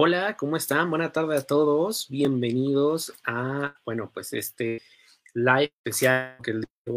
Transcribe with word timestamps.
Hola, 0.00 0.36
¿cómo 0.36 0.56
están? 0.56 0.90
Buena 0.90 1.10
tarde 1.10 1.36
a 1.36 1.42
todos. 1.42 2.06
Bienvenidos 2.08 3.12
a, 3.24 3.74
bueno, 3.84 4.12
pues 4.14 4.32
este 4.32 4.80
live 5.34 5.72
especial 5.84 6.36
que 6.40 6.52
el 6.52 6.60
día 6.60 6.94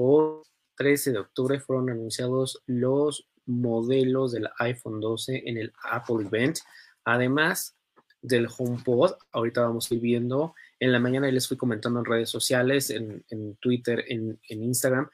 13 0.76 1.14
de 1.14 1.18
octubre 1.18 1.60
fueron 1.60 1.90
anunciados 1.90 2.62
los 2.68 3.28
modelos 3.48 4.34
del 4.34 4.48
iPhone 4.60 5.00
12 5.00 5.42
en 5.48 5.58
el 5.58 5.74
Apple 5.84 6.28
Event. 6.28 6.60
Además 7.04 7.76
del 8.22 8.48
HomePod, 8.56 9.14
ahorita 9.32 9.62
vamos 9.62 9.90
a 9.90 9.96
ir 9.96 10.00
viendo. 10.00 10.54
En 10.80 10.92
la 10.92 11.00
mañana 11.00 11.28
les 11.32 11.48
fui 11.48 11.58
comentando 11.58 12.02
en 12.02 12.06
redes 12.06 12.30
sociales, 12.30 12.92
en, 12.92 13.56
Twitter, 13.60 14.06
en, 14.10 14.38
Instagram, 14.48 15.10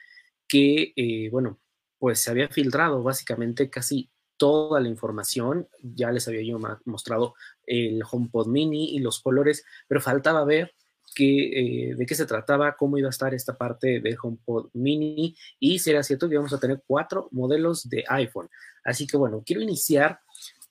que, 0.46 0.92
eh, 0.94 1.30
bueno, 1.32 1.58
pues 2.00 2.20
se 2.20 2.32
había 2.32 2.50
filtrado 2.50 3.02
básicamente 3.02 3.70
casi 3.70 4.10
toda 4.38 4.80
la 4.80 4.88
información. 4.88 5.68
Ya 5.82 6.12
les 6.12 6.28
había 6.28 6.44
yo 6.44 6.60
mostrado 6.86 7.36
el 7.66 8.02
HomePod 8.10 8.48
mini 8.48 8.96
y 8.96 9.00
los 9.00 9.20
colores, 9.20 9.66
pero 9.88 10.02
faltaba 10.02 10.46
ver 10.46 10.74
que, 11.16 11.90
eh, 11.90 11.96
de 11.96 12.06
qué 12.06 12.16
se 12.16 12.26
trataba, 12.26 12.76
cómo 12.76 12.98
iba 12.98 13.08
a 13.08 13.10
estar 13.10 13.34
esta 13.34 13.58
parte 13.58 14.00
del 14.00 14.18
HomePod 14.22 14.70
mini 14.74 15.36
y 15.60 15.80
si 15.80 15.90
era 15.90 16.04
cierto 16.04 16.28
que 16.28 16.36
íbamos 16.36 16.54
a 16.54 16.60
tener 16.60 16.84
cuatro 16.86 17.28
modelos 17.32 17.90
de 17.90 18.04
iPhone. 18.08 18.50
Así 18.84 19.08
que 19.08 19.18
bueno, 19.18 19.44
quiero 19.46 19.62
iniciar 19.62 20.20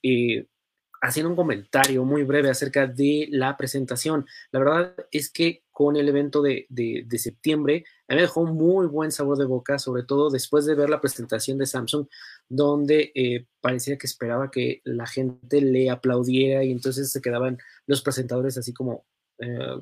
eh, 0.01 0.47
haciendo 1.01 1.29
un 1.29 1.35
comentario 1.35 2.03
muy 2.05 2.23
breve 2.23 2.49
acerca 2.49 2.87
de 2.87 3.27
la 3.31 3.57
presentación. 3.57 4.25
La 4.51 4.59
verdad 4.59 4.95
es 5.11 5.29
que 5.29 5.63
con 5.71 5.95
el 5.95 6.09
evento 6.09 6.41
de, 6.41 6.65
de, 6.69 7.19
septiembre, 7.19 7.83
a 8.07 8.13
mí 8.13 8.15
me 8.15 8.21
dejó 8.21 8.45
muy 8.45 8.87
buen 8.87 9.11
sabor 9.11 9.37
de 9.37 9.45
boca, 9.45 9.77
sobre 9.77 10.03
todo 10.03 10.29
después 10.29 10.65
de 10.65 10.73
ver 10.73 10.89
la 10.89 11.01
presentación 11.01 11.59
de 11.59 11.67
Samsung, 11.67 12.07
donde 12.49 13.11
eh, 13.15 13.45
parecía 13.61 13.97
que 13.97 14.07
esperaba 14.07 14.51
que 14.51 14.81
la 14.83 15.05
gente 15.05 15.61
le 15.61 15.89
aplaudiera 15.89 16.63
y 16.63 16.71
entonces 16.71 17.11
se 17.11 17.21
quedaban 17.21 17.57
los 17.85 18.01
presentadores 18.01 18.57
así 18.57 18.73
como, 18.73 19.05
eh, 19.39 19.81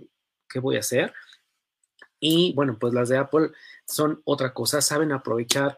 ¿qué 0.49 0.59
voy 0.59 0.77
a 0.77 0.79
hacer? 0.79 1.13
Y 2.19 2.53
bueno, 2.55 2.77
pues 2.79 2.93
las 2.93 3.09
de 3.09 3.17
Apple 3.17 3.51
son 3.87 4.21
otra 4.25 4.53
cosa, 4.53 4.81
saben 4.81 5.11
aprovechar 5.11 5.77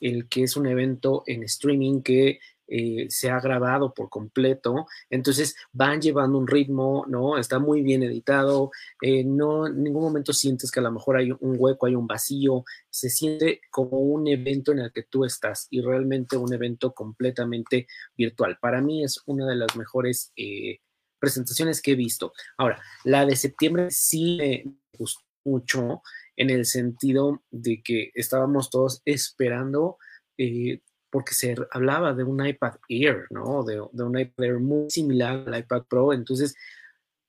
el 0.00 0.28
que 0.28 0.42
es 0.42 0.56
un 0.56 0.66
evento 0.66 1.22
en 1.26 1.42
streaming 1.44 2.02
que 2.02 2.38
eh, 2.68 3.06
se 3.08 3.30
ha 3.30 3.40
grabado 3.40 3.94
por 3.94 4.08
completo, 4.08 4.86
entonces 5.08 5.56
van 5.72 6.00
llevando 6.00 6.38
un 6.38 6.46
ritmo, 6.46 7.04
¿no? 7.08 7.38
Está 7.38 7.58
muy 7.58 7.82
bien 7.82 8.02
editado, 8.02 8.70
eh, 9.00 9.24
no 9.24 9.66
en 9.66 9.82
ningún 9.82 10.02
momento 10.02 10.32
sientes 10.32 10.70
que 10.70 10.80
a 10.80 10.82
lo 10.82 10.92
mejor 10.92 11.16
hay 11.16 11.30
un 11.30 11.56
hueco, 11.58 11.86
hay 11.86 11.94
un 11.94 12.06
vacío, 12.06 12.64
se 12.90 13.10
siente 13.10 13.60
como 13.70 13.98
un 13.98 14.26
evento 14.26 14.72
en 14.72 14.80
el 14.80 14.92
que 14.92 15.04
tú 15.04 15.24
estás 15.24 15.68
y 15.70 15.80
realmente 15.80 16.36
un 16.36 16.52
evento 16.52 16.92
completamente 16.92 17.86
virtual. 18.16 18.58
Para 18.60 18.80
mí 18.80 19.04
es 19.04 19.20
una 19.26 19.46
de 19.46 19.56
las 19.56 19.76
mejores 19.76 20.32
eh, 20.36 20.80
presentaciones 21.20 21.80
que 21.80 21.92
he 21.92 21.96
visto. 21.96 22.32
Ahora, 22.58 22.80
la 23.04 23.24
de 23.26 23.36
septiembre 23.36 23.90
sí 23.90 24.36
me 24.38 24.64
gustó 24.98 25.24
mucho 25.44 26.02
en 26.36 26.50
el 26.50 26.66
sentido 26.66 27.42
de 27.50 27.82
que 27.82 28.10
estábamos 28.14 28.70
todos 28.70 29.02
esperando 29.04 29.98
porque 31.10 31.34
se 31.34 31.54
hablaba 31.70 32.12
de 32.14 32.24
un 32.24 32.44
iPad 32.44 32.74
Air, 32.88 33.26
¿no? 33.30 33.62
De, 33.64 33.80
un 33.80 34.18
iPad 34.18 34.44
Air 34.44 34.58
muy 34.58 34.90
similar 34.90 35.44
al 35.46 35.58
iPad 35.58 35.84
Pro. 35.88 36.12
Entonces, 36.12 36.54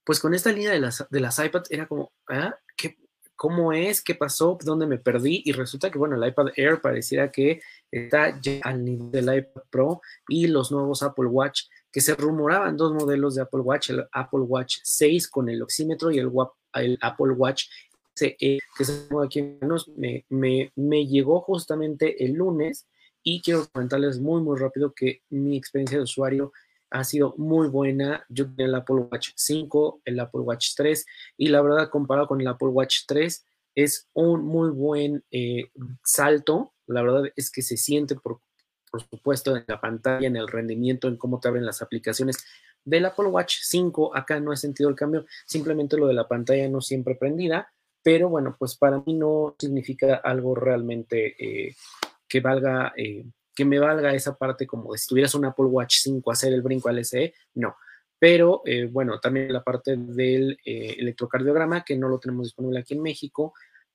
pues 0.04 0.20
con 0.20 0.34
esta 0.34 0.52
línea 0.52 0.72
de 0.72 0.80
las, 0.80 1.06
de 1.08 1.20
las 1.20 1.38
iPads 1.38 1.70
era 1.70 1.86
como, 1.86 2.12
¿ah? 2.28 2.54
¿Qué, 2.76 2.96
¿Cómo 3.38 3.72
es? 3.72 4.02
¿Qué 4.02 4.16
pasó? 4.16 4.58
¿Dónde 4.64 4.88
me 4.88 4.98
perdí? 4.98 5.42
Y 5.44 5.52
resulta 5.52 5.92
que, 5.92 5.98
bueno, 5.98 6.16
el 6.16 6.28
iPad 6.28 6.48
Air 6.56 6.80
pareciera 6.80 7.30
que 7.30 7.60
está 7.88 8.36
ya 8.40 8.60
al 8.64 8.84
nivel 8.84 9.12
del 9.12 9.38
iPad 9.38 9.62
Pro 9.70 10.00
y 10.26 10.48
los 10.48 10.72
nuevos 10.72 11.04
Apple 11.04 11.26
Watch, 11.26 11.66
que 11.92 12.00
se 12.00 12.16
rumoraban 12.16 12.76
dos 12.76 12.92
modelos 12.92 13.36
de 13.36 13.42
Apple 13.42 13.60
Watch, 13.60 13.90
el 13.90 14.08
Apple 14.10 14.40
Watch 14.40 14.78
6 14.82 15.28
con 15.28 15.48
el 15.48 15.62
oxímetro 15.62 16.10
y 16.10 16.18
el, 16.18 16.98
Apple 17.00 17.30
Watch 17.30 17.66
CE, 18.16 18.58
que 18.76 18.84
se 18.84 19.06
aquí 19.24 19.56
me, 19.96 20.26
me, 20.30 20.72
me 20.74 21.06
llegó 21.06 21.40
justamente 21.40 22.24
el 22.24 22.32
lunes 22.32 22.88
y 23.30 23.42
quiero 23.42 23.68
comentarles 23.70 24.18
muy, 24.18 24.40
muy 24.40 24.58
rápido 24.58 24.94
que 24.94 25.20
mi 25.28 25.58
experiencia 25.58 25.98
de 25.98 26.04
usuario 26.04 26.50
ha 26.88 27.04
sido 27.04 27.34
muy 27.36 27.68
buena. 27.68 28.24
Yo 28.30 28.46
tenía 28.46 28.64
el 28.64 28.74
Apple 28.74 29.06
Watch 29.10 29.32
5, 29.36 30.00
el 30.06 30.18
Apple 30.18 30.40
Watch 30.40 30.68
3 30.74 31.04
y 31.36 31.48
la 31.48 31.60
verdad 31.60 31.90
comparado 31.90 32.26
con 32.26 32.40
el 32.40 32.46
Apple 32.46 32.68
Watch 32.68 33.00
3 33.06 33.44
es 33.74 34.08
un 34.14 34.46
muy 34.46 34.70
buen 34.70 35.24
eh, 35.30 35.70
salto. 36.02 36.72
La 36.86 37.02
verdad 37.02 37.24
es 37.36 37.50
que 37.50 37.60
se 37.60 37.76
siente, 37.76 38.14
por, 38.14 38.40
por 38.90 39.02
supuesto, 39.02 39.54
en 39.54 39.64
la 39.68 39.78
pantalla, 39.78 40.26
en 40.26 40.36
el 40.36 40.48
rendimiento, 40.48 41.06
en 41.06 41.18
cómo 41.18 41.38
te 41.38 41.48
abren 41.48 41.66
las 41.66 41.82
aplicaciones. 41.82 42.42
Del 42.82 43.04
Apple 43.04 43.26
Watch 43.26 43.58
5, 43.60 44.16
acá 44.16 44.40
no 44.40 44.54
he 44.54 44.56
sentido 44.56 44.88
el 44.88 44.96
cambio, 44.96 45.26
simplemente 45.44 45.98
lo 45.98 46.06
de 46.06 46.14
la 46.14 46.26
pantalla 46.26 46.66
no 46.70 46.80
siempre 46.80 47.14
prendida, 47.14 47.70
pero 48.02 48.30
bueno, 48.30 48.56
pues 48.58 48.74
para 48.74 49.02
mí 49.04 49.12
no 49.12 49.54
significa 49.58 50.14
algo 50.14 50.54
realmente 50.54 51.34
eh, 51.38 51.74
que 52.28 52.40
valga, 52.40 52.92
eh, 52.96 53.24
que 53.54 53.64
me 53.64 53.78
valga 53.78 54.14
esa 54.14 54.36
parte 54.36 54.66
como 54.66 54.96
si 54.96 55.08
tuvieras 55.08 55.34
un 55.34 55.44
Apple 55.44 55.66
Watch 55.66 55.98
5 56.02 56.30
hacer 56.30 56.52
el 56.52 56.62
brinco 56.62 56.88
al 56.88 57.04
SE, 57.04 57.34
no. 57.54 57.76
Pero 58.18 58.62
eh, 58.64 58.86
bueno, 58.86 59.18
también 59.20 59.52
la 59.52 59.62
parte 59.62 59.96
del 59.96 60.58
eh, 60.64 60.96
electrocardiograma, 60.98 61.84
que 61.84 61.96
no 61.96 62.08
lo 62.08 62.18
tenemos 62.18 62.46
disponible 62.46 62.80
aquí 62.80 62.94
en 62.94 63.02
México, 63.02 63.54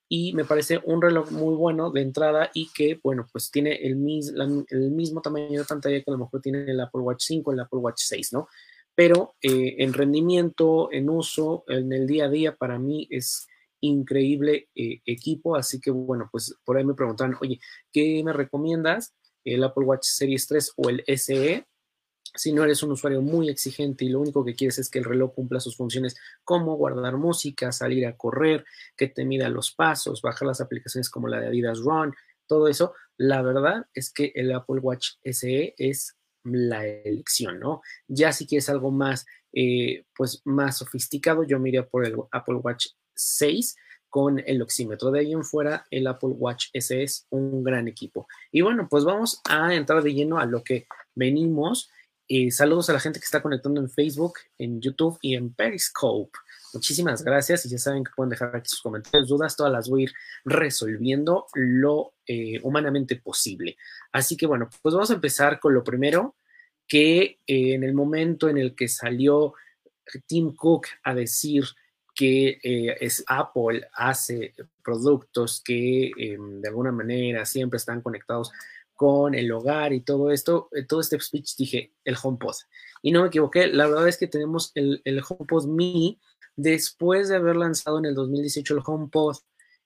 y 0.10 0.34
me 0.34 0.46
parece 0.46 0.80
un 0.84 1.02
reloj 1.02 1.32
muy 1.32 1.56
bueno 1.56 1.90
de 1.90 2.02
entrada 2.02 2.52
y 2.54 2.70
que, 2.74 3.00
bueno, 3.02 3.28
pues 3.32 3.50
tiene 3.50 3.74
el, 3.76 3.98
el 4.70 4.92
mismo 4.92 5.22
tamaño 5.22 5.60
de 5.60 5.66
pantalla 5.66 5.98
que 5.98 6.12
a 6.12 6.12
lo 6.12 6.20
mejor 6.20 6.42
tiene 6.42 6.64
el 6.70 6.80
Apple 6.80 7.02
Watch 7.02 7.24
5, 7.26 7.52
el 7.52 7.60
Apple 7.62 7.80
Watch 7.80 8.02
6, 8.04 8.34
¿no? 8.34 8.48
Pero 8.96 9.34
en 9.42 9.92
rendimiento, 9.92 10.90
en 10.92 11.10
uso, 11.10 11.64
en 11.68 11.92
el 11.92 12.06
día 12.06 12.26
a 12.26 12.30
día, 12.30 12.56
para 12.56 12.78
mí 12.78 13.08
es 13.10 13.48
increíble 13.84 14.70
eh, 14.76 15.02
equipo, 15.06 15.56
así 15.56 15.80
que 15.80 15.92
bueno, 15.92 16.30
pues 16.32 16.56
por 16.64 16.78
ahí 16.78 16.86
me 16.86 16.94
preguntaron, 16.94 17.36
oye, 17.42 17.60
¿qué 17.92 18.22
me 18.24 18.34
recomiendas? 18.34 19.14
¿El 19.44 19.64
Apple 19.64 19.86
Watch 19.86 20.06
Series 20.06 20.48
3 20.48 20.74
o 20.78 20.90
el 20.90 21.04
SE? 21.18 21.68
Si 22.36 22.54
no 22.54 22.64
eres 22.64 22.82
un 22.82 22.92
usuario 22.92 23.22
muy 23.22 23.50
exigente 23.50 24.06
y 24.06 24.10
lo 24.10 24.22
único 24.22 24.44
que 24.46 24.56
quieres 24.56 24.80
es 24.80 24.90
que 24.90 25.00
el 25.00 25.06
reloj 25.06 25.36
cumpla 25.36 25.60
sus 25.60 25.76
funciones 25.76 26.16
como 26.44 26.78
guardar 26.78 27.18
música, 27.18 27.72
salir 27.72 28.08
a 28.08 28.16
correr, 28.16 28.66
que 28.96 29.08
te 29.08 29.26
mida 29.26 29.50
los 29.50 29.74
pasos, 29.74 30.22
bajar 30.22 30.48
las 30.48 30.62
aplicaciones 30.62 31.10
como 31.10 31.28
la 31.28 31.42
de 31.42 31.48
Adidas 31.48 31.80
Run, 31.80 32.14
todo 32.48 32.70
eso, 32.70 32.94
la 33.18 33.42
verdad 33.42 33.86
es 33.94 34.12
que 34.12 34.32
el 34.36 34.54
Apple 34.54 34.80
Watch 34.80 35.16
SE 35.24 35.76
es 35.78 36.16
la 36.44 36.86
elección, 36.86 37.60
¿no? 37.60 37.82
Ya 38.08 38.32
si 38.32 38.48
quieres 38.48 38.70
algo 38.70 38.92
más, 38.92 39.26
eh, 39.52 40.06
pues 40.16 40.42
más 40.46 40.78
sofisticado, 40.78 41.44
yo 41.44 41.60
me 41.60 41.84
por 41.84 42.06
el 42.06 42.16
Apple 42.32 42.56
Watch 42.56 42.88
6 43.16 43.76
con 44.10 44.40
el 44.46 44.62
oxímetro. 44.62 45.10
De 45.10 45.22
ahí 45.22 45.34
en 45.34 45.44
fuera, 45.44 45.88
el 45.90 46.06
Apple 46.06 46.30
Watch 46.30 46.68
S 46.74 47.02
es 47.02 47.26
un 47.32 47.64
gran 47.64 47.88
equipo. 47.88 48.28
Y 48.52 48.62
bueno, 48.62 48.88
pues 48.88 49.04
vamos 49.04 49.42
a 49.50 49.74
entrar 49.74 50.04
de 50.04 50.14
lleno 50.14 50.38
a 50.38 50.46
lo 50.46 50.64
que 50.64 50.86
venimos. 51.16 51.90
Eh, 52.28 52.52
saludos 52.52 52.90
a 52.90 52.94
la 52.94 53.00
gente 53.00 53.20
que 53.20 53.26
está 53.26 53.42
conectando 53.42 53.82
en 53.82 53.90
Facebook, 53.90 54.36
en 54.58 54.80
YouTube 54.80 55.18
y 55.22 55.36
en 55.36 55.54
Periscope. 55.54 56.38
Muchísimas 56.74 57.24
gracias 57.24 57.66
y 57.66 57.70
ya 57.70 57.78
saben 57.78 58.04
que 58.04 58.12
pueden 58.16 58.30
dejar 58.30 58.56
aquí 58.56 58.70
sus 58.70 58.82
comentarios, 58.82 59.28
dudas, 59.28 59.56
todas 59.56 59.72
las 59.72 59.90
voy 59.90 60.02
a 60.02 60.04
ir 60.04 60.14
resolviendo 60.46 61.48
lo 61.54 62.14
eh, 62.28 62.60
humanamente 62.64 63.16
posible. 63.16 63.78
Así 64.12 64.38
que 64.38 64.46
bueno, 64.46 64.70
pues 64.82 64.94
vamos 64.94 65.12
a 65.12 65.16
empezar 65.16 65.60
con 65.60 65.74
lo 65.74 65.84
primero, 65.84 66.36
que 66.88 67.40
eh, 67.48 67.74
en 67.74 67.84
el 67.84 67.94
momento 67.94 68.48
en 68.48 68.58
el 68.58 68.76
que 68.76 68.88
salió 68.88 69.54
Tim 70.28 70.56
Cook 70.56 70.86
a 71.04 71.14
decir 71.14 71.64
que 72.16 72.60
eh, 72.64 72.98
es 73.00 73.24
Apple 73.28 73.88
hace 73.94 74.54
productos 74.84 75.62
que 75.64 76.12
em, 76.18 76.62
de 76.62 76.68
alguna 76.70 76.92
manera 76.92 77.46
siempre 77.46 77.78
están 77.78 78.02
conectados 78.02 78.52
con 78.94 79.34
el 79.34 79.52
hogar 79.52 79.94
y 79.94 80.02
todo 80.02 80.32
esto, 80.32 80.70
eh, 80.72 80.84
todo 80.84 81.00
este 81.02 81.20
speech 81.20 81.56
dije 81.58 81.94
el 82.06 82.16
HomePod. 82.22 82.56
Y 83.02 83.12
no 83.12 83.22
me 83.22 83.28
equivoqué, 83.28 83.68
la 83.68 83.88
verdad 83.88 84.08
es 84.08 84.18
que 84.18 84.28
tenemos 84.28 84.72
el, 84.76 85.02
el 85.06 85.22
HomePod 85.28 85.66
mini 85.66 86.20
después 86.56 87.30
de 87.30 87.36
haber 87.36 87.56
lanzado 87.56 88.00
en 88.00 88.06
el 88.06 88.16
2018 88.16 88.76
el 88.76 88.84
HomePod 88.86 89.38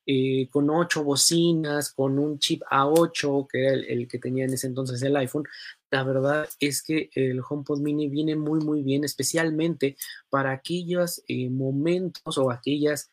eh, 0.09 0.47
con 0.49 0.69
ocho 0.69 1.03
bocinas, 1.03 1.91
con 1.91 2.17
un 2.17 2.39
chip 2.39 2.61
A8, 2.71 3.45
que 3.51 3.65
era 3.65 3.73
el, 3.73 4.07
que 4.07 4.19
tenía 4.19 4.45
en 4.45 4.53
ese 4.53 4.67
entonces 4.67 5.01
el 5.01 5.17
iPhone, 5.17 5.43
la 5.89 6.03
verdad 6.03 6.49
es 6.59 6.81
que 6.81 7.09
el 7.13 7.41
HomePod 7.47 7.79
mini 7.79 8.09
viene 8.09 8.35
muy, 8.35 8.59
muy 8.59 8.83
bien, 8.83 9.03
especialmente 9.03 9.97
para 10.29 10.51
aquellos 10.51 11.23
eh, 11.27 11.49
momentos 11.49 12.37
o 12.37 12.51
aquellas 12.51 13.09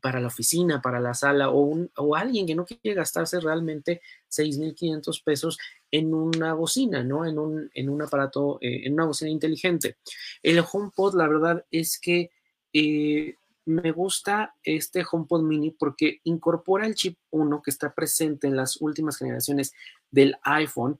para 0.00 0.20
la 0.20 0.28
oficina, 0.28 0.82
para 0.82 1.00
la 1.00 1.14
sala 1.14 1.50
o, 1.50 1.60
un, 1.60 1.90
o 1.96 2.14
alguien 2.14 2.46
que 2.46 2.54
no 2.54 2.66
quiere 2.66 2.94
gastarse 2.94 3.40
realmente 3.40 4.02
6.500 4.30 5.24
pesos 5.24 5.58
en 5.90 6.14
una 6.14 6.54
bocina, 6.54 7.02
¿no? 7.02 7.24
En 7.24 7.38
un, 7.38 7.70
en 7.74 7.88
un 7.88 8.02
aparato, 8.02 8.58
eh, 8.60 8.86
en 8.86 8.92
una 8.92 9.06
bocina 9.06 9.30
inteligente. 9.30 9.96
El 10.42 10.62
HomePod, 10.70 11.14
la 11.14 11.28
verdad 11.28 11.64
es 11.70 11.98
que 11.98 12.30
eh, 12.72 13.36
me 13.64 13.92
gusta 13.92 14.54
este 14.62 15.04
HomePod 15.10 15.42
mini 15.42 15.70
porque 15.70 16.20
incorpora 16.24 16.86
el 16.86 16.94
chip 16.94 17.18
1 17.30 17.62
que 17.62 17.70
está 17.70 17.94
presente 17.94 18.46
en 18.46 18.56
las 18.56 18.80
últimas 18.80 19.16
generaciones 19.16 19.72
del 20.10 20.36
iPhone 20.42 20.98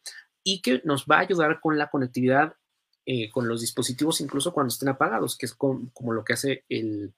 y 0.53 0.62
que 0.62 0.81
nos 0.85 1.05
va 1.05 1.17
a 1.17 1.21
ayudar 1.21 1.61
con 1.61 1.77
la 1.77 1.91
conectividad 1.91 2.55
eh, 3.11 3.31
con 3.31 3.49
los 3.49 3.62
dispositivos 3.62 4.21
incluso 4.21 4.53
cuando 4.53 4.69
estén 4.69 4.91
apagados, 4.91 5.37
que 5.37 5.47
es 5.47 5.55
como, 5.55 6.12
lo 6.12 6.25
que 6.25 6.35
hace 6.35 6.65
el, 6.69 7.15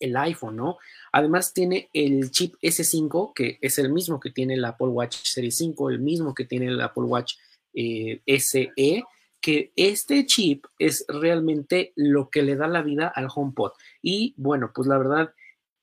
iPhone, 0.00 0.56
¿no? 0.56 0.78
Además 1.12 1.52
tiene 1.54 1.88
el 1.92 2.30
chip 2.30 2.54
S5, 2.62 3.32
que 3.34 3.58
es 3.60 3.78
el 3.78 3.90
mismo 3.90 4.20
que 4.20 4.30
tiene 4.30 4.54
el 4.54 4.64
Apple 4.64 4.88
Watch 4.88 5.16
Series 5.22 5.56
5, 5.56 5.90
el 5.90 5.98
mismo 6.00 6.34
que 6.34 6.44
tiene 6.44 6.66
el 6.66 6.80
Apple 6.80 7.04
Watch 7.04 7.36
eh, 7.74 8.20
SE, 8.38 9.04
que 9.40 9.72
este 9.76 10.26
chip 10.26 10.66
es 10.78 11.04
realmente 11.08 11.92
lo 11.96 12.28
que 12.28 12.42
le 12.42 12.56
da 12.56 12.68
la 12.68 12.82
vida 12.82 13.08
al 13.08 13.28
HomePod. 13.34 13.72
Y 14.02 14.34
bueno, 14.36 14.72
pues 14.74 14.88
la 14.88 14.98
verdad 14.98 15.32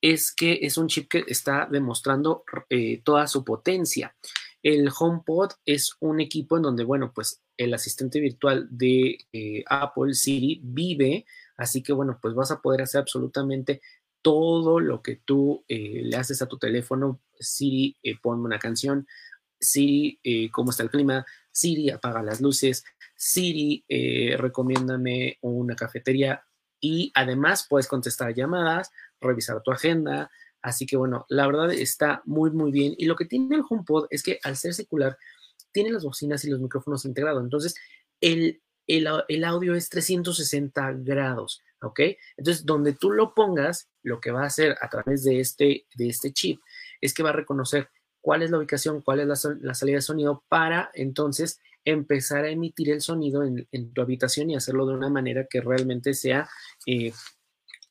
es 0.01 0.31
que 0.31 0.59
es 0.61 0.77
un 0.77 0.87
chip 0.87 1.09
que 1.09 1.25
está 1.27 1.67
demostrando 1.69 2.43
eh, 2.69 3.01
toda 3.03 3.27
su 3.27 3.43
potencia. 3.43 4.15
El 4.65 4.89
HomePod 4.89 5.51
es 5.63 5.95
un 5.99 6.19
equipo 6.19 6.57
en 6.57 6.63
donde, 6.63 6.83
bueno, 6.83 7.11
pues 7.13 7.39
el 7.55 7.71
asistente 7.75 8.19
virtual 8.19 8.67
de 8.71 9.19
eh, 9.31 9.63
Apple, 9.69 10.15
Siri, 10.15 10.59
vive, 10.63 11.27
así 11.55 11.83
que, 11.83 11.93
bueno, 11.93 12.17
pues 12.19 12.33
vas 12.33 12.49
a 12.49 12.61
poder 12.63 12.81
hacer 12.81 13.01
absolutamente 13.01 13.79
todo 14.23 14.79
lo 14.79 15.03
que 15.03 15.17
tú 15.17 15.63
eh, 15.67 16.01
le 16.03 16.17
haces 16.17 16.41
a 16.41 16.47
tu 16.47 16.57
teléfono. 16.57 17.21
Siri, 17.39 17.95
ponme 18.23 18.45
una 18.45 18.57
canción. 18.57 19.05
Siri, 19.59 20.19
¿cómo 20.51 20.71
está 20.71 20.81
el 20.81 20.89
clima? 20.89 21.23
Siri, 21.51 21.91
apaga 21.91 22.23
las 22.23 22.41
luces. 22.41 22.83
Siri, 23.15 23.85
recomiéndame 24.35 25.37
una 25.41 25.75
cafetería. 25.75 26.43
Y 26.79 27.11
además 27.13 27.67
puedes 27.69 27.87
contestar 27.87 28.33
llamadas, 28.33 28.89
revisar 29.21 29.61
tu 29.61 29.71
agenda. 29.71 30.31
Así 30.65 30.87
que 30.87 30.97
bueno, 30.97 31.27
la 31.29 31.45
verdad 31.45 31.71
está 31.71 32.23
muy, 32.25 32.49
muy 32.49 32.71
bien. 32.71 32.95
Y 32.97 33.05
lo 33.05 33.15
que 33.15 33.25
tiene 33.25 33.55
el 33.55 33.61
HomePod 33.69 34.07
es 34.09 34.23
que 34.23 34.39
al 34.41 34.57
ser 34.57 34.73
secular, 34.73 35.15
tiene 35.71 35.91
las 35.91 36.03
bocinas 36.03 36.43
y 36.43 36.49
los 36.49 36.59
micrófonos 36.59 37.05
integrados. 37.05 37.43
Entonces, 37.43 37.75
el, 38.19 38.63
el, 38.87 39.43
audio 39.43 39.75
es 39.75 39.89
360 39.89 40.93
grados, 41.03 41.61
¿ok? 41.83 41.99
Entonces, 42.35 42.65
donde 42.65 42.93
tú 42.93 43.11
lo 43.11 43.35
pongas, 43.35 43.89
lo 44.01 44.19
que 44.19 44.31
va 44.31 44.41
a 44.41 44.47
hacer 44.47 44.75
a 44.81 44.89
través 44.89 45.23
de 45.23 45.39
este, 45.39 45.85
de 45.93 46.09
este 46.09 46.33
chip 46.33 46.59
es 46.99 47.13
que 47.13 47.21
va 47.21 47.29
a 47.29 47.33
reconocer 47.33 47.89
cuál 48.19 48.41
es 48.41 48.49
la 48.49 48.57
ubicación, 48.57 49.01
cuál 49.01 49.19
es 49.19 49.27
la, 49.27 49.73
salida 49.75 49.97
de 49.97 50.01
sonido 50.01 50.43
para 50.49 50.89
entonces 50.95 51.59
empezar 51.83 52.43
a 52.45 52.49
emitir 52.49 52.89
el 52.89 53.01
sonido 53.01 53.43
en, 53.43 53.93
tu 53.93 54.01
habitación 54.01 54.49
y 54.49 54.55
hacerlo 54.55 54.87
de 54.87 54.95
una 54.95 55.09
manera 55.09 55.45
que 55.47 55.61
realmente 55.61 56.15
sea 56.15 56.49
eh, 56.87 57.13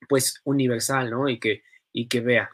pues 0.09 0.41
universal, 0.43 1.09
¿no? 1.11 1.29
Y 1.29 1.39
que, 1.39 1.63
y 1.93 2.09
que 2.09 2.21
vea. 2.21 2.51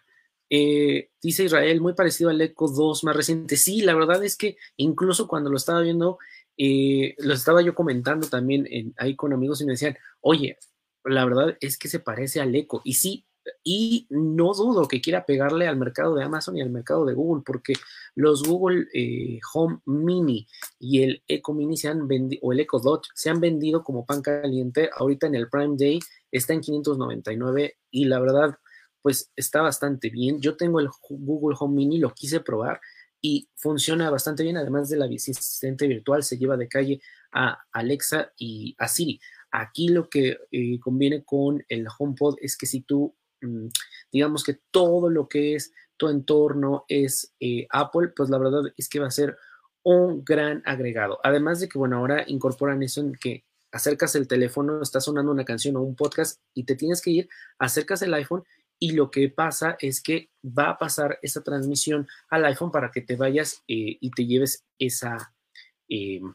Eh, 0.51 1.11
dice 1.23 1.45
Israel, 1.45 1.81
muy 1.81 1.95
parecido 1.95 2.29
al 2.31 2.41
Echo 2.41 2.67
2 2.67 3.05
más 3.05 3.17
reciente. 3.17 3.57
Sí, 3.57 3.83
la 3.83 3.95
verdad 3.95 4.23
es 4.25 4.37
que 4.37 4.57
incluso 4.77 5.29
cuando 5.29 5.49
lo 5.49 5.57
estaba 5.57 5.81
viendo, 5.81 6.19
eh, 6.57 7.15
lo 7.19 7.35
estaba 7.35 7.63
yo 7.63 7.75
comentando 7.75 8.29
también 8.29 8.67
ahí 8.99 9.17
con 9.17 9.33
amigos 9.33 9.61
y 9.61 9.65
me 9.65 9.73
decían, 9.73 9.97
oye, 10.21 10.59
la 11.05 11.25
verdad 11.25 11.57
es 11.61 11.79
que 11.79 11.89
se 11.89 12.01
parece 12.01 12.41
al 12.41 12.55
Echo. 12.55 12.83
Y 12.85 12.95
sí, 12.95 13.25
y 13.65 14.07
no 14.11 14.53
dudo 14.55 14.87
que 14.89 15.01
quiera 15.01 15.25
pegarle 15.25 15.67
al 15.67 15.77
mercado 15.77 16.15
de 16.15 16.25
Amazon 16.25 16.57
y 16.57 16.63
al 16.63 16.71
mercado 16.71 17.05
de 17.05 17.15
Google, 17.15 17.43
porque 17.45 17.75
los 18.15 18.43
Google 18.43 18.87
eh, 18.93 19.41
Home 19.55 19.81
Mini 19.87 20.47
y 20.79 21.03
el 21.03 21.23
Echo 21.27 21.53
Mini 21.53 21.77
se 21.77 21.89
han 21.89 22.07
vendido, 22.07 22.41
o 22.43 22.53
el 22.53 22.61
Echo 22.61 22.79
Dot 22.79 23.07
se 23.15 23.31
han 23.31 23.41
vendido 23.41 23.83
como 23.83 24.05
pan 24.05 24.23
caliente. 24.23 24.91
Ahorita 24.95 25.27
en 25.27 25.35
el 25.35 25.49
Prime 25.49 25.77
Day 25.79 26.01
está 26.31 26.53
en 26.55 26.61
599 26.61 27.77
y 27.91 28.05
la 28.05 28.21
verdad, 28.21 28.59
pues 29.03 29.31
está 29.37 29.63
bastante 29.63 30.11
bien. 30.11 30.41
Yo 30.41 30.57
tengo 30.57 30.81
el 30.81 30.89
Google 31.09 31.57
Home 31.59 31.77
Mini, 31.77 31.99
lo 31.99 32.13
quise 32.15 32.41
probar 32.41 32.81
y 33.21 33.49
funciona 33.57 34.11
bastante 34.11 34.43
bien, 34.43 34.57
además 34.57 34.89
de 34.89 34.97
la 34.97 35.07
asistente 35.07 35.87
virtual, 35.87 36.23
se 36.23 36.39
lleva 36.39 36.57
de 36.57 36.69
calle 36.69 37.01
a 37.33 37.59
Alexa 37.73 38.33
y 38.39 38.75
a 38.79 38.89
Siri. 38.89 39.21
Aquí 39.51 39.89
lo 39.89 40.09
que 40.09 40.39
eh, 40.51 40.79
conviene 40.81 41.25
con 41.25 41.63
el 41.69 41.87
HomePod 41.99 42.37
es 42.41 42.57
que 42.57 42.67
si 42.67 42.83
tú 42.83 43.15
Mm, 43.43 43.69
digamos 44.13 44.45
que 44.45 44.61
todo 44.71 45.09
lo 45.11 45.29
que 45.29 45.55
es 45.55 45.73
tu 45.97 46.09
entorno 46.09 46.85
es 46.89 47.35
eh, 47.41 47.67
Apple, 47.71 48.13
pues 48.17 48.31
la 48.31 48.39
verdad 48.39 48.63
es 48.77 48.89
que 48.89 49.01
va 49.01 49.07
a 49.07 49.11
ser 49.11 49.37
un 49.83 50.25
gran 50.25 50.63
agregado. 50.67 51.19
Además 51.23 51.61
de 51.61 51.69
que, 51.69 51.79
bueno, 51.79 51.97
ahora 51.99 52.25
incorporan 52.27 52.83
eso 52.83 53.01
en 53.01 53.15
que 53.15 53.45
acercas 53.73 54.15
el 54.15 54.29
teléfono, 54.29 54.83
está 54.83 55.01
sonando 55.01 55.33
una 55.33 55.45
canción 55.45 55.77
o 55.77 55.83
un 55.83 55.95
podcast 55.95 56.41
y 56.55 56.65
te 56.65 56.75
tienes 56.75 57.01
que 57.01 57.11
ir, 57.11 57.29
acercas 57.59 58.03
el 58.03 58.15
iPhone 58.15 58.45
y 58.83 58.93
lo 58.93 59.11
que 59.11 59.29
pasa 59.29 59.77
es 59.79 60.03
que 60.03 60.31
va 60.43 60.71
a 60.71 60.79
pasar 60.79 61.19
esa 61.21 61.43
transmisión 61.43 62.09
al 62.31 62.47
iPhone 62.47 62.73
para 62.73 62.91
que 62.91 63.03
te 63.03 63.15
vayas 63.15 63.63
eh, 63.69 63.99
y 64.01 64.11
te 64.11 64.27
lleves 64.27 64.65
esa, 64.79 65.35
em, 65.87 66.33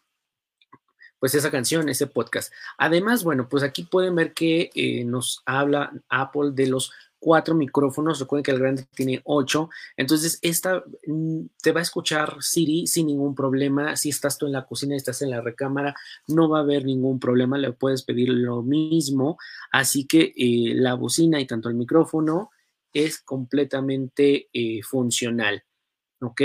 pues 1.19 1.33
esa 1.33 1.49
canción, 1.49 1.89
ese 1.89 2.05
podcast. 2.05 2.53
Además, 2.77 3.23
bueno, 3.23 3.49
pues 3.49 3.63
aquí 3.63 3.83
pueden 3.83 4.15
ver 4.15 4.33
que 4.33 4.69
eh, 4.75 5.03
nos 5.03 5.41
habla 5.47 5.91
Apple 6.07 6.51
de 6.53 6.67
los 6.67 6.91
cuatro 7.25 7.55
micrófonos. 7.55 8.19
Recuerden 8.19 8.43
que 8.43 8.51
el 8.51 8.59
grande 8.59 8.87
tiene 8.93 9.19
ocho. 9.23 9.71
Entonces, 9.97 10.37
esta 10.43 10.83
mm, 11.07 11.45
te 11.59 11.71
va 11.71 11.79
a 11.79 11.81
escuchar 11.81 12.37
Siri 12.39 12.85
sin 12.85 13.07
ningún 13.07 13.33
problema. 13.33 13.95
Si 13.95 14.09
estás 14.09 14.37
tú 14.37 14.45
en 14.45 14.51
la 14.51 14.67
cocina 14.67 14.95
estás 14.95 15.23
en 15.23 15.31
la 15.31 15.41
recámara, 15.41 15.95
no 16.27 16.47
va 16.47 16.59
a 16.59 16.61
haber 16.61 16.85
ningún 16.85 17.19
problema. 17.19 17.57
Le 17.57 17.73
puedes 17.73 18.03
pedir 18.03 18.29
lo 18.29 18.61
mismo. 18.61 19.39
Así 19.71 20.05
que 20.05 20.33
eh, 20.37 20.75
la 20.75 20.93
bocina 20.93 21.39
y 21.39 21.47
tanto 21.47 21.67
el 21.67 21.73
micrófono 21.73 22.51
es 22.93 23.19
completamente 23.21 24.47
eh, 24.53 24.83
funcional. 24.83 25.63
¿Ok? 26.21 26.41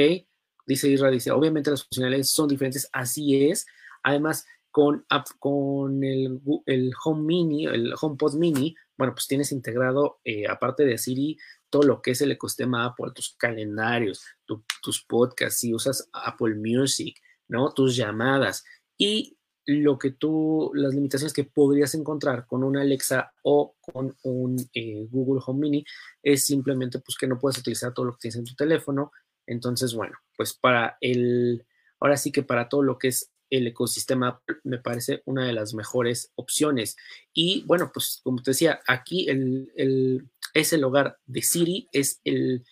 Dice 0.67 0.89
Isra, 0.89 1.11
dice, 1.11 1.31
obviamente 1.31 1.71
las 1.71 1.85
funcionalidades 1.85 2.31
son 2.31 2.49
diferentes. 2.49 2.89
Así 2.91 3.45
es. 3.45 3.67
Además, 4.03 4.47
con, 4.71 5.05
con 5.39 6.05
el, 6.05 6.41
el, 6.67 6.93
Home 7.05 7.23
Mini, 7.23 7.67
el 7.67 7.95
HomePod 8.01 8.35
Mini, 8.35 8.75
bueno, 8.97 9.15
pues 9.15 9.27
tienes 9.27 9.53
integrado, 9.53 10.21
eh, 10.25 10.47
aparte 10.47 10.85
de 10.85 10.99
Siri, 10.99 11.39
todo 11.71 11.83
lo 11.83 12.03
que 12.03 12.13
es 12.13 12.21
el 12.21 12.33
ecosistema 12.33 12.85
Apple, 12.85 13.13
tus 13.15 13.35
calendarios, 13.37 14.25
tus 14.45 15.05
podcasts, 15.05 15.61
si 15.61 15.75
usas 15.75 16.09
Apple 16.13 16.55
Music, 16.57 17.17
¿no? 17.49 17.73
Tus 17.73 17.97
llamadas 17.97 18.65
y 18.99 19.39
lo 19.67 19.99
que 19.99 20.11
tú, 20.11 20.71
las 20.75 20.95
limitaciones 20.95 21.33
que 21.33 21.45
podrías 21.45 21.95
encontrar 21.95 22.47
con 22.47 22.65
una 22.65 22.81
Alexa 22.81 23.33
o 23.43 23.77
con 23.81 24.17
un 24.23 24.57
eh, 24.75 25.07
Google 25.11 25.43
Home 25.47 25.61
Mini 25.61 25.85
es 26.23 26.45
simplemente 26.47 26.99
pues 26.99 27.17
que 27.17 27.27
no 27.27 27.39
puedes 27.39 27.59
utilizar 27.59 27.95
todo 27.95 28.07
lo 28.07 28.13
que 28.13 28.23
tienes 28.23 28.37
en 28.37 28.45
tu 28.45 28.55
teléfono. 28.55 29.13
Entonces, 29.47 29.95
bueno, 29.95 30.17
pues 30.37 30.55
para 30.55 30.97
el, 31.01 31.67
ahora 32.01 32.17
sí 32.17 32.33
que 32.33 32.43
para 32.43 32.69
todo 32.69 32.83
lo 32.83 32.99
que 32.99 33.09
es 33.09 33.31
el 33.51 33.67
ecosistema 33.67 34.41
me 34.65 34.79
parece 34.79 35.23
una 35.27 35.45
de 35.45 35.53
las 35.53 35.75
mejores 35.75 36.33
opciones. 36.37 36.97
Y 37.33 37.65
bueno, 37.67 37.91
pues 37.93 38.21
como 38.23 38.43
te 38.43 38.53
decía, 38.53 38.81
aquí 38.87 39.29
el, 39.29 40.31
es 40.55 40.73
el 40.73 40.85
hogar 40.85 41.19
de 41.27 41.43
Siri, 41.43 41.89
es 41.93 42.21
el, 42.25 42.65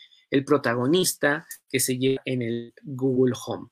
protagonista 0.46 1.46
que 1.70 1.80
se 1.80 1.96
lleva 1.98 2.20
en 2.24 2.42
el 2.42 2.74
Google 2.82 3.34
Home. 3.46 3.68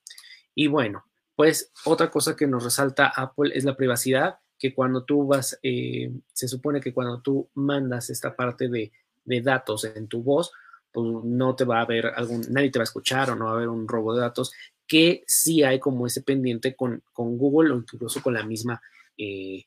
Y 0.54 0.68
bueno, 0.68 1.04
pues 1.34 1.70
otra 1.84 2.10
cosa 2.10 2.34
que 2.34 2.46
nos 2.46 2.64
resalta 2.64 3.12
Apple 3.14 3.52
es 3.54 3.64
la 3.64 3.76
privacidad, 3.76 4.38
que 4.58 4.74
cuando 4.74 5.04
tú 5.04 5.26
vas, 5.26 5.58
eh, 5.62 6.10
se 6.32 6.48
supone 6.48 6.80
que 6.80 6.94
cuando 6.94 7.20
tú 7.20 7.50
mandas 7.54 8.08
esta 8.08 8.34
parte 8.34 8.68
de, 8.68 8.90
de 9.26 9.40
datos 9.42 9.84
en 9.84 10.08
tu 10.08 10.22
voz, 10.22 10.50
pues 10.96 11.06
no 11.24 11.54
te 11.54 11.64
va 11.64 11.80
a 11.80 11.82
haber 11.82 12.06
algún, 12.06 12.42
nadie 12.48 12.70
te 12.70 12.78
va 12.78 12.84
a 12.84 12.90
escuchar 12.90 13.30
o 13.30 13.36
no 13.36 13.44
va 13.44 13.50
a 13.50 13.54
haber 13.54 13.68
un 13.68 13.86
robo 13.86 14.14
de 14.14 14.22
datos 14.22 14.52
que 14.86 15.24
sí 15.26 15.62
hay 15.62 15.80
como 15.80 16.06
ese 16.06 16.20
pendiente 16.22 16.76
con, 16.76 17.02
Google 17.14 17.72
o 17.72 17.76
incluso 17.76 18.22
con 18.22 18.34
la 18.34 18.44
misma 18.44 18.80
eh, 19.16 19.64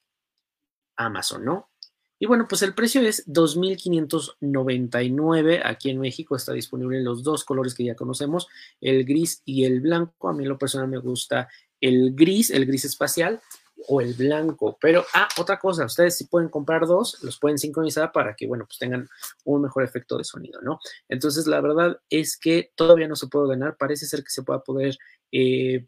Amazon, 0.96 1.44
¿no? 1.46 1.70
Y 2.22 2.26
bueno, 2.26 2.48
pues 2.50 2.64
el 2.64 2.74
precio 2.74 3.00
es 3.02 3.26
2.599. 3.28 5.62
Aquí 5.64 5.90
en 5.90 6.02
México 6.02 6.36
está 6.36 6.52
disponible 6.52 6.98
en 6.98 7.06
los 7.06 7.24
dos 7.24 7.46
colores 7.46 7.74
que 7.74 7.86
ya 7.86 7.96
conocemos, 7.96 8.50
el 8.82 9.06
gris 9.06 9.42
y 9.46 9.64
el 9.64 9.80
blanco. 9.80 10.28
A 10.28 10.34
mí 10.34 10.44
lo 10.44 10.58
personal 10.58 10.90
me 10.90 10.98
gusta 10.98 11.48
el 11.80 12.14
gris, 12.14 12.52
el 12.52 12.66
gris 12.66 12.84
espacial 12.84 13.40
o 13.88 14.02
el 14.02 14.14
blanco. 14.14 14.78
Pero, 14.82 15.06
ah, 15.14 15.28
otra 15.38 15.60
cosa, 15.60 15.86
ustedes 15.86 16.18
si 16.18 16.26
pueden 16.26 16.50
comprar 16.50 16.86
dos, 16.86 17.24
los 17.24 17.40
pueden 17.40 17.58
sincronizar 17.58 18.12
para 18.12 18.36
que, 18.36 18.48
bueno, 18.48 18.66
pues 18.66 18.78
tengan 18.78 19.08
un 19.46 19.62
mejor 19.62 19.84
efecto 19.84 20.18
de 20.18 20.24
sonido, 20.24 20.62
¿no? 20.62 20.80
Entonces, 21.08 21.48
la 21.48 21.62
verdad 21.62 22.00
es 22.10 22.38
que 22.38 22.72
todavía 22.76 23.08
no 23.08 23.16
se 23.16 23.28
puede 23.28 23.50
ganar. 23.50 23.78
Parece 23.78 24.06
ser 24.06 24.24
que 24.24 24.30
se 24.30 24.44
pueda 24.44 24.64
poder 24.64 24.98
eh, 25.32 25.86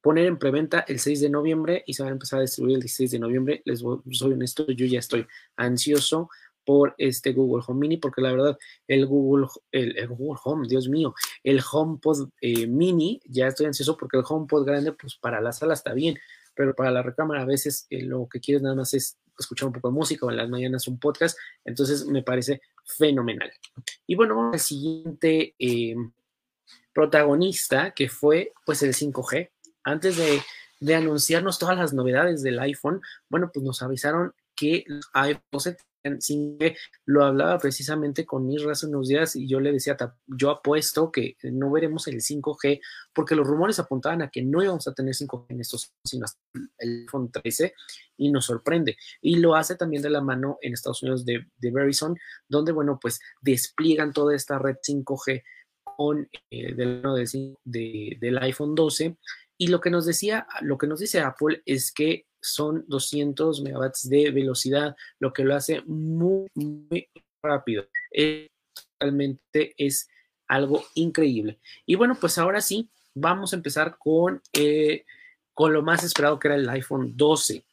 poner 0.00 0.26
en 0.26 0.38
preventa 0.38 0.84
el 0.88 1.00
6 1.00 1.20
de 1.20 1.30
noviembre 1.30 1.82
y 1.86 1.94
se 1.94 2.02
va 2.02 2.08
a 2.08 2.12
empezar 2.12 2.38
a 2.38 2.42
distribuir 2.42 2.76
el 2.76 2.82
16 2.82 3.10
de 3.10 3.18
noviembre. 3.18 3.62
Les 3.64 3.80
soy 3.80 4.32
honesto, 4.32 4.66
yo 4.70 4.86
ya 4.86 5.00
estoy 5.00 5.26
ansioso 5.56 6.28
por 6.64 6.94
este 6.98 7.32
Google 7.32 7.64
Home 7.66 7.80
Mini, 7.80 7.96
porque 7.96 8.20
la 8.20 8.30
verdad, 8.30 8.58
el 8.86 9.06
Google, 9.06 9.46
el, 9.72 10.06
Google 10.06 10.38
Home, 10.44 10.68
Dios 10.68 10.86
mío, 10.86 11.14
el 11.42 11.62
HomePod 11.72 12.28
eh, 12.42 12.66
Mini, 12.66 13.22
ya 13.24 13.46
estoy 13.46 13.64
ansioso 13.64 13.96
porque 13.96 14.18
el 14.18 14.24
HomePod 14.28 14.66
grande, 14.66 14.92
pues 14.92 15.16
para 15.16 15.40
la 15.40 15.52
sala 15.52 15.72
está 15.72 15.94
bien, 15.94 16.18
pero 16.58 16.74
para 16.74 16.90
la 16.90 17.02
recámara 17.02 17.42
a 17.42 17.46
veces 17.46 17.86
eh, 17.88 18.02
lo 18.02 18.28
que 18.28 18.40
quieres 18.40 18.62
nada 18.62 18.74
más 18.74 18.92
es 18.92 19.16
escuchar 19.38 19.68
un 19.68 19.72
poco 19.74 19.88
de 19.88 19.94
música 19.94 20.26
o 20.26 20.30
en 20.30 20.36
las 20.36 20.48
mañanas 20.48 20.88
un 20.88 20.98
podcast, 20.98 21.38
entonces 21.64 22.04
me 22.06 22.24
parece 22.24 22.60
fenomenal. 22.84 23.52
Y 24.08 24.16
bueno, 24.16 24.50
el 24.52 24.58
siguiente 24.58 25.54
eh, 25.56 25.94
protagonista 26.92 27.92
que 27.92 28.08
fue 28.08 28.52
pues 28.66 28.82
el 28.82 28.92
5G. 28.92 29.50
Antes 29.84 30.16
de 30.16 30.40
de 30.80 30.94
anunciarnos 30.94 31.58
todas 31.58 31.76
las 31.76 31.92
novedades 31.92 32.42
del 32.42 32.58
iPhone, 32.60 33.00
bueno, 33.28 33.50
pues 33.52 33.64
nos 33.64 33.82
avisaron 33.82 34.32
que 34.54 34.84
lo 37.06 37.24
hablaba 37.24 37.58
precisamente 37.58 38.24
con 38.24 38.50
Isra 38.50 38.72
hace 38.72 38.86
unos 38.86 39.08
días 39.08 39.36
y 39.36 39.48
yo 39.48 39.60
le 39.60 39.72
decía, 39.72 39.96
yo 40.26 40.50
apuesto 40.50 41.10
que 41.10 41.36
no 41.42 41.70
veremos 41.70 42.06
el 42.08 42.20
5G 42.20 42.80
porque 43.12 43.34
los 43.34 43.46
rumores 43.46 43.78
apuntaban 43.78 44.22
a 44.22 44.30
que 44.30 44.42
no 44.42 44.62
íbamos 44.62 44.86
a 44.88 44.94
tener 44.94 45.14
5G 45.14 45.46
en 45.48 45.60
estos, 45.60 45.92
sino 46.04 46.24
hasta 46.24 46.40
el 46.78 47.02
iPhone 47.02 47.30
13 47.30 47.74
y 48.16 48.30
nos 48.30 48.46
sorprende. 48.46 48.96
Y 49.20 49.36
lo 49.36 49.54
hace 49.54 49.76
también 49.76 50.02
de 50.02 50.10
la 50.10 50.20
mano 50.20 50.58
en 50.62 50.72
Estados 50.72 51.02
Unidos 51.02 51.24
de, 51.24 51.46
de 51.56 51.70
Verizon, 51.70 52.16
donde, 52.48 52.72
bueno, 52.72 52.98
pues 53.00 53.20
despliegan 53.40 54.12
toda 54.12 54.34
esta 54.34 54.58
red 54.58 54.76
5G 54.76 55.42
con 55.82 56.28
eh, 56.50 56.74
del, 56.74 57.02
de, 57.64 58.16
del 58.20 58.38
iPhone 58.38 58.74
12 58.74 59.16
y 59.60 59.66
lo 59.66 59.80
que 59.80 59.90
nos 59.90 60.06
decía, 60.06 60.46
lo 60.62 60.78
que 60.78 60.86
nos 60.86 61.00
dice 61.00 61.20
Apple 61.20 61.62
es 61.66 61.92
que 61.92 62.27
son 62.40 62.84
200 62.88 63.60
megawatts 63.62 64.08
de 64.08 64.30
velocidad, 64.30 64.96
lo 65.18 65.32
que 65.32 65.44
lo 65.44 65.54
hace 65.54 65.82
muy, 65.86 66.48
muy 66.54 67.08
rápido. 67.42 67.86
realmente 69.00 69.74
es 69.76 70.08
algo 70.48 70.82
increíble. 70.94 71.60
Y 71.86 71.94
bueno, 71.94 72.16
pues 72.20 72.38
ahora 72.38 72.60
sí, 72.60 72.90
vamos 73.14 73.52
a 73.52 73.56
empezar 73.56 73.96
con, 73.98 74.42
eh, 74.52 75.04
con 75.54 75.72
lo 75.72 75.82
más 75.82 76.02
esperado 76.04 76.38
que 76.38 76.48
era 76.48 76.56
el 76.56 76.68
iPhone 76.68 77.16
12. 77.16 77.64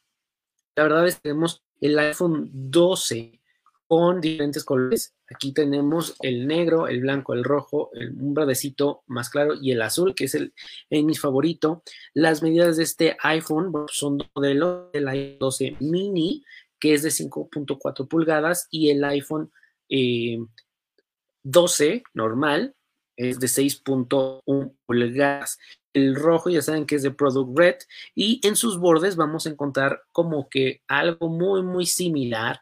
La 0.76 0.82
verdad 0.84 1.06
es 1.06 1.16
que 1.16 1.22
tenemos 1.22 1.62
el 1.80 1.98
iPhone 1.98 2.50
12 2.52 3.40
con 3.88 4.20
diferentes 4.20 4.64
colores. 4.64 5.14
Aquí 5.32 5.52
tenemos 5.52 6.16
el 6.20 6.46
negro, 6.46 6.88
el 6.88 7.00
blanco, 7.00 7.34
el 7.34 7.44
rojo, 7.44 7.90
el, 7.94 8.12
un 8.12 8.34
verdecito 8.34 9.02
más 9.06 9.30
claro 9.30 9.54
y 9.60 9.72
el 9.72 9.82
azul, 9.82 10.14
que 10.14 10.24
es 10.24 10.34
el, 10.34 10.52
mi 10.90 11.14
favorito. 11.14 11.82
Las 12.14 12.42
medidas 12.42 12.76
de 12.76 12.82
este 12.82 13.16
iPhone 13.22 13.72
son 13.88 14.18
dos 14.18 14.28
modelos, 14.34 14.90
el 14.92 15.08
iPhone 15.08 15.38
12 15.38 15.76
mini, 15.80 16.44
que 16.78 16.94
es 16.94 17.02
de 17.02 17.10
5.4 17.10 18.08
pulgadas, 18.08 18.66
y 18.70 18.90
el 18.90 19.04
iPhone 19.04 19.50
12 21.42 21.88
eh, 21.88 22.02
normal, 22.14 22.74
es 23.16 23.40
de 23.40 23.46
6.1 23.46 24.74
pulgadas. 24.84 25.58
El 25.92 26.14
rojo 26.14 26.50
ya 26.50 26.60
saben 26.60 26.84
que 26.84 26.96
es 26.96 27.02
de 27.02 27.10
Product 27.10 27.58
Red 27.58 27.76
y 28.14 28.46
en 28.46 28.54
sus 28.54 28.78
bordes 28.78 29.16
vamos 29.16 29.46
a 29.46 29.48
encontrar 29.48 30.02
como 30.12 30.50
que 30.50 30.82
algo 30.86 31.30
muy, 31.30 31.62
muy 31.62 31.86
similar 31.86 32.60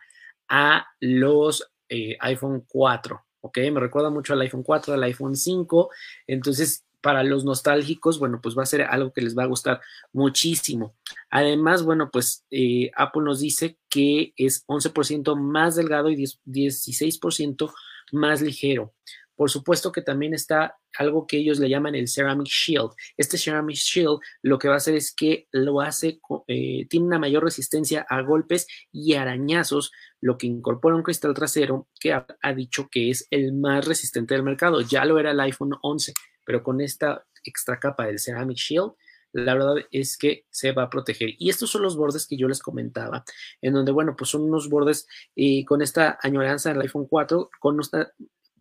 a 0.57 0.87
los 1.01 1.69
eh, 1.89 2.17
iPhone 2.21 2.65
4, 2.69 3.21
¿ok? 3.41 3.59
Me 3.73 3.81
recuerda 3.81 4.09
mucho 4.09 4.35
al 4.35 4.41
iPhone 4.43 4.63
4, 4.63 4.95
al 4.95 5.03
iPhone 5.03 5.35
5, 5.35 5.91
entonces 6.29 6.85
para 7.01 7.25
los 7.25 7.45
nostálgicos, 7.45 8.21
bueno, 8.21 8.41
pues 8.41 8.57
va 8.57 8.63
a 8.63 8.67
ser 8.67 8.83
algo 8.83 9.13
que 9.13 9.21
les 9.21 9.37
va 9.37 9.43
a 9.43 9.49
gustar 9.49 9.81
muchísimo. 10.13 10.95
Además, 11.29 11.83
bueno, 11.83 12.09
pues 12.13 12.47
eh, 12.53 12.93
Apple 12.97 13.25
nos 13.25 13.41
dice 13.41 13.77
que 13.91 14.33
es 14.37 14.65
11% 14.69 15.37
más 15.37 15.75
delgado 15.75 16.09
y 16.09 16.17
16% 16.17 17.73
más 18.13 18.41
ligero. 18.41 18.95
Por 19.37 19.51
supuesto 19.51 19.91
que 19.91 20.03
también 20.03 20.35
está 20.35 20.77
algo 20.97 21.27
que 21.27 21.39
ellos 21.39 21.59
le 21.59 21.69
llaman 21.69 21.95
el 21.95 22.09
Ceramic 22.09 22.47
Shield. 22.47 22.91
Este 23.17 23.37
Ceramic 23.37 23.77
Shield 23.77 24.19
lo 24.43 24.59
que 24.59 24.69
va 24.69 24.75
a 24.75 24.77
hacer 24.77 24.95
es 24.95 25.15
que 25.15 25.49
lo 25.51 25.81
hace, 25.81 26.21
eh, 26.47 26.87
tiene 26.89 27.07
una 27.07 27.19
mayor 27.19 27.45
resistencia 27.45 28.07
a 28.09 28.23
golpes 28.23 28.67
y 28.93 29.15
arañazos, 29.15 29.91
lo 30.21 30.39
que 30.39 30.47
incorpora 30.47 30.97
un 30.97 31.03
cristal 31.03 31.35
trasero 31.35 31.89
que 31.99 32.13
ha, 32.13 32.27
dicho 32.55 32.89
que 32.91 33.11
es 33.11 33.27
el 33.31 33.53
más 33.53 33.87
resistente 33.87 34.35
del 34.35 34.45
mercado. 34.45 34.81
Ya 34.81 35.05
lo 35.05 35.19
era 35.19 35.33
el 35.33 35.41
iPhone 35.41 35.75
11, 35.83 36.13
pero 36.47 36.63
con 36.63 36.81
esta 36.81 37.25
extra 37.43 37.79
capa 37.79 38.07
del 38.07 38.21
Ceramic 38.21 38.57
Shield, 38.57 38.93
la 39.33 39.55
verdad 39.55 39.75
es 39.91 40.17
que 40.17 40.47
se 40.51 40.71
va 40.71 40.85
a 40.85 40.91
proteger. 40.91 41.31
Y 41.39 41.51
estos 41.51 41.71
son 41.71 41.83
los 41.83 41.97
bordes 41.97 42.27
que 42.27 42.37
yo 42.37 42.47
les 42.47 42.63
comentaba, 42.63 43.25
en 43.61 43.75
donde, 43.75 43.91
bueno, 43.91 44.15
pues 44.17 44.31
son 44.31 44.43
unos 44.43 44.69
bordes 44.69 45.09
eh, 45.35 45.65
con 45.65 45.83
esta 45.83 46.19
añoranza 46.23 46.73
del 46.73 46.83
iPhone 46.83 47.07
4, 47.09 47.51
con 47.59 47.81
esta 47.81 48.13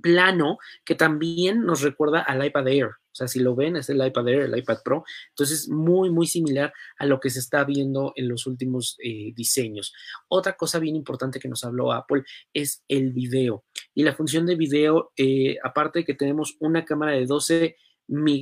plano 0.03 0.59
que 0.85 0.95
también 0.95 1.65
nos 1.65 1.81
recuerda 1.81 2.19
al 2.19 2.45
iPad 2.45 2.67
Air. 2.67 2.85
O 2.85 3.15
sea, 3.15 3.27
si 3.27 3.39
lo 3.39 3.55
ven, 3.55 3.77
es 3.77 3.89
el 3.89 4.05
iPad 4.05 4.27
Air, 4.27 4.41
el 4.41 4.57
iPad 4.57 4.79
Pro. 4.83 5.05
Entonces, 5.29 5.69
muy, 5.69 6.09
muy 6.09 6.27
similar 6.27 6.73
a 6.97 7.05
lo 7.05 7.19
que 7.19 7.29
se 7.29 7.39
está 7.39 7.63
viendo 7.63 8.11
en 8.15 8.27
los 8.27 8.47
últimos 8.47 8.97
eh, 9.03 9.31
diseños. 9.35 9.93
Otra 10.27 10.53
cosa 10.57 10.79
bien 10.79 10.95
importante 10.95 11.39
que 11.39 11.47
nos 11.47 11.63
habló 11.63 11.93
Apple 11.93 12.23
es 12.53 12.83
el 12.87 13.13
video. 13.13 13.63
Y 13.93 14.03
la 14.03 14.13
función 14.13 14.45
de 14.45 14.55
video, 14.55 15.11
eh, 15.15 15.57
aparte 15.63 15.99
de 15.99 16.05
que 16.05 16.15
tenemos 16.15 16.57
una 16.59 16.85
cámara 16.85 17.13
de 17.13 17.25
12 17.27 17.77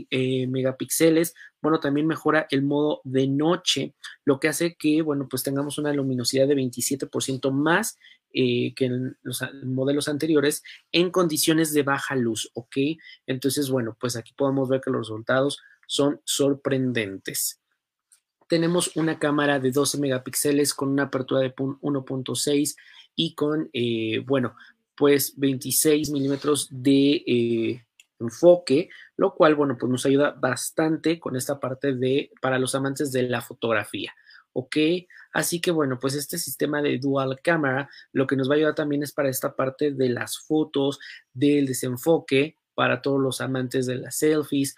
eh, 0.10 0.48
megapíxeles, 0.48 1.36
bueno, 1.62 1.80
también 1.80 2.08
mejora 2.08 2.48
el 2.50 2.64
modo 2.64 3.02
de 3.04 3.28
noche, 3.28 3.94
lo 4.26 4.40
que 4.40 4.48
hace 4.48 4.76
que, 4.76 5.02
bueno, 5.02 5.28
pues 5.30 5.44
tengamos 5.44 5.78
una 5.78 5.94
luminosidad 5.94 6.48
de 6.48 6.56
27% 6.56 7.52
más 7.52 7.98
eh, 8.34 8.74
que 8.76 8.86
en 8.86 9.18
los 9.22 9.44
modelos 9.64 10.08
anteriores 10.08 10.64
en 10.92 11.12
condiciones 11.12 11.74
de 11.74 11.84
baja 11.84 12.16
luz, 12.16 12.52
¿ok? 12.54 12.78
Entonces, 13.26 13.70
bueno, 13.70 13.98
pues 14.00 14.16
aquí 14.16 14.34
podemos 14.34 14.70
ver 14.70 14.82
que 14.82 14.92
los 14.92 15.08
resultados 15.08 15.60
son 15.88 16.22
sorprendentes. 16.24 17.60
Tenemos 18.48 18.96
una 18.96 19.20
cámara 19.20 19.60
de 19.60 19.72
12 19.72 19.98
megapíxeles 19.98 20.74
con 20.74 20.90
una 20.90 21.04
apertura 21.04 21.42
de 21.42 21.56
1.6 21.56 22.76
y 23.16 23.34
con, 23.36 23.70
eh, 23.74 24.24
bueno, 24.26 24.56
pues 24.96 25.34
26 25.38 26.12
milímetros 26.12 26.68
de 26.72 27.24
eh, 27.26 27.86
enfoque, 28.20 28.90
lo 29.18 29.34
cual, 29.34 29.56
bueno, 29.56 29.78
pues 29.80 29.92
nos 29.92 30.06
ayuda 30.06 30.32
bastante 30.32 31.20
con 31.20 31.36
esta 31.36 31.60
parte 31.60 31.94
de, 31.94 32.32
para 32.42 32.60
los 32.60 32.76
amantes 32.76 33.12
de 33.12 33.24
la 33.24 33.42
fotografía. 33.42 34.14
¿Ok? 34.54 34.78
Así 35.34 35.62
que 35.62 35.72
bueno, 35.72 36.00
pues 36.00 36.16
este 36.16 36.38
sistema 36.38 36.82
de 36.82 36.98
dual 36.98 37.40
camera 37.42 37.90
lo 38.12 38.28
que 38.28 38.36
nos 38.36 38.50
va 38.50 38.54
a 38.54 38.58
ayudar 38.58 38.76
también 38.76 39.04
es 39.04 39.12
para 39.12 39.30
esta 39.30 39.56
parte 39.56 39.92
de 39.92 40.10
las 40.10 40.40
fotos, 40.40 41.00
del 41.34 41.66
desenfoque, 41.66 42.56
para 42.74 43.02
todos 43.02 43.20
los 43.20 43.42
amantes 43.42 43.86
de 43.86 43.96
las 43.96 44.16
selfies, 44.18 44.76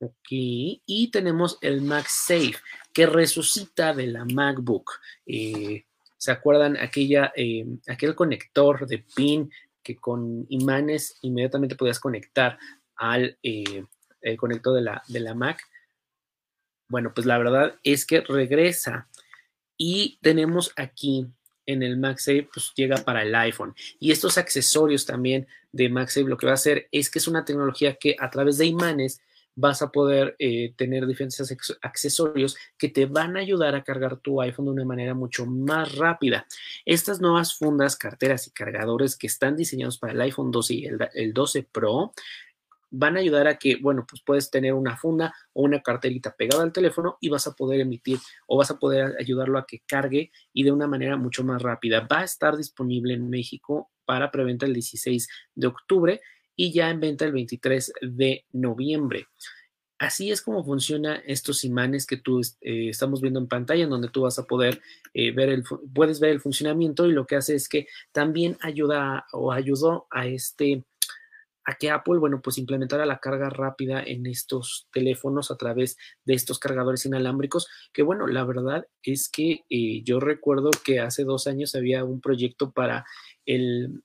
¿ok? 0.00 0.28
Y 0.30 1.10
tenemos 1.12 1.58
el 1.60 1.82
MagSafe 1.82 2.56
que 2.92 3.06
resucita 3.06 3.94
de 3.94 4.06
la 4.08 4.24
MacBook. 4.24 4.92
Eh, 5.26 5.84
¿Se 6.16 6.32
acuerdan 6.32 6.76
aquella, 6.76 7.32
eh, 7.36 7.64
aquel 7.88 8.14
conector 8.14 8.86
de 8.86 8.98
pin 8.98 9.50
que 9.82 9.96
con 9.96 10.44
imanes 10.50 11.16
inmediatamente 11.22 11.76
podías 11.76 12.00
conectar 12.00 12.58
al 12.96 13.38
eh, 13.42 13.84
el 14.20 14.36
conector 14.36 14.74
de 14.74 14.82
la, 14.82 15.02
de 15.08 15.20
la 15.20 15.34
Mac? 15.34 15.60
Bueno, 16.90 17.14
pues 17.14 17.24
la 17.24 17.38
verdad 17.38 17.76
es 17.84 18.04
que 18.04 18.20
regresa 18.20 19.08
y 19.78 20.18
tenemos 20.22 20.72
aquí 20.76 21.26
en 21.64 21.84
el 21.84 21.96
MagSafe, 21.96 22.48
pues 22.52 22.72
llega 22.74 22.96
para 22.96 23.22
el 23.22 23.32
iPhone. 23.34 23.74
Y 24.00 24.10
estos 24.10 24.38
accesorios 24.38 25.06
también 25.06 25.46
de 25.70 25.88
MagSafe 25.88 26.26
lo 26.26 26.36
que 26.36 26.46
va 26.46 26.52
a 26.52 26.54
hacer 26.54 26.88
es 26.90 27.08
que 27.08 27.20
es 27.20 27.28
una 27.28 27.44
tecnología 27.44 27.94
que 27.94 28.16
a 28.18 28.28
través 28.28 28.58
de 28.58 28.66
imanes 28.66 29.22
vas 29.54 29.82
a 29.82 29.92
poder 29.92 30.34
eh, 30.40 30.74
tener 30.76 31.06
diferentes 31.06 31.78
accesorios 31.82 32.56
que 32.76 32.88
te 32.88 33.06
van 33.06 33.36
a 33.36 33.40
ayudar 33.40 33.76
a 33.76 33.84
cargar 33.84 34.16
tu 34.16 34.40
iPhone 34.40 34.66
de 34.66 34.72
una 34.72 34.84
manera 34.84 35.14
mucho 35.14 35.46
más 35.46 35.94
rápida. 35.96 36.46
Estas 36.84 37.20
nuevas 37.20 37.54
fundas, 37.54 37.96
carteras 37.96 38.48
y 38.48 38.50
cargadores 38.50 39.16
que 39.16 39.28
están 39.28 39.56
diseñados 39.56 39.98
para 39.98 40.12
el 40.12 40.20
iPhone 40.22 40.50
12 40.50 40.74
y 40.74 40.86
el, 40.86 40.98
el 41.14 41.32
12 41.32 41.68
Pro 41.70 42.12
van 42.90 43.16
a 43.16 43.20
ayudar 43.20 43.46
a 43.46 43.58
que, 43.58 43.76
bueno, 43.76 44.04
pues 44.08 44.22
puedes 44.24 44.50
tener 44.50 44.74
una 44.74 44.96
funda 44.96 45.34
o 45.52 45.62
una 45.62 45.80
carterita 45.80 46.34
pegada 46.36 46.62
al 46.62 46.72
teléfono 46.72 47.16
y 47.20 47.28
vas 47.28 47.46
a 47.46 47.54
poder 47.54 47.80
emitir 47.80 48.18
o 48.46 48.56
vas 48.56 48.70
a 48.70 48.78
poder 48.78 49.14
ayudarlo 49.18 49.58
a 49.58 49.66
que 49.66 49.82
cargue 49.86 50.30
y 50.52 50.64
de 50.64 50.72
una 50.72 50.86
manera 50.86 51.16
mucho 51.16 51.44
más 51.44 51.62
rápida. 51.62 52.06
Va 52.10 52.20
a 52.20 52.24
estar 52.24 52.56
disponible 52.56 53.14
en 53.14 53.30
México 53.30 53.90
para 54.04 54.30
preventa 54.30 54.66
el 54.66 54.74
16 54.74 55.28
de 55.54 55.66
octubre 55.66 56.20
y 56.56 56.72
ya 56.72 56.90
en 56.90 57.00
venta 57.00 57.24
el 57.24 57.32
23 57.32 57.92
de 58.02 58.44
noviembre. 58.52 59.26
Así 60.00 60.30
es 60.30 60.40
como 60.40 60.64
funcionan 60.64 61.20
estos 61.26 61.62
imanes 61.62 62.06
que 62.06 62.16
tú 62.16 62.40
eh, 62.40 62.88
estamos 62.88 63.20
viendo 63.20 63.38
en 63.38 63.48
pantalla, 63.48 63.84
en 63.84 63.90
donde 63.90 64.08
tú 64.08 64.22
vas 64.22 64.38
a 64.38 64.46
poder 64.46 64.80
eh, 65.12 65.30
ver 65.30 65.50
el, 65.50 65.62
puedes 65.94 66.20
ver 66.20 66.30
el 66.30 66.40
funcionamiento 66.40 67.06
y 67.06 67.12
lo 67.12 67.26
que 67.26 67.36
hace 67.36 67.54
es 67.54 67.68
que 67.68 67.86
también 68.10 68.56
ayuda 68.62 69.26
o 69.32 69.52
ayudó 69.52 70.06
a 70.10 70.26
este 70.26 70.84
a 71.64 71.74
que 71.74 71.90
Apple, 71.90 72.18
bueno, 72.18 72.40
pues 72.42 72.58
implementara 72.58 73.06
la 73.06 73.18
carga 73.18 73.50
rápida 73.50 74.02
en 74.02 74.26
estos 74.26 74.88
teléfonos 74.92 75.50
a 75.50 75.56
través 75.56 75.96
de 76.24 76.34
estos 76.34 76.58
cargadores 76.58 77.04
inalámbricos, 77.06 77.68
que 77.92 78.02
bueno, 78.02 78.26
la 78.26 78.44
verdad 78.44 78.86
es 79.02 79.28
que 79.28 79.64
eh, 79.68 80.02
yo 80.02 80.20
recuerdo 80.20 80.70
que 80.84 81.00
hace 81.00 81.24
dos 81.24 81.46
años 81.46 81.74
había 81.74 82.04
un 82.04 82.20
proyecto 82.20 82.72
para 82.72 83.04
el, 83.44 84.02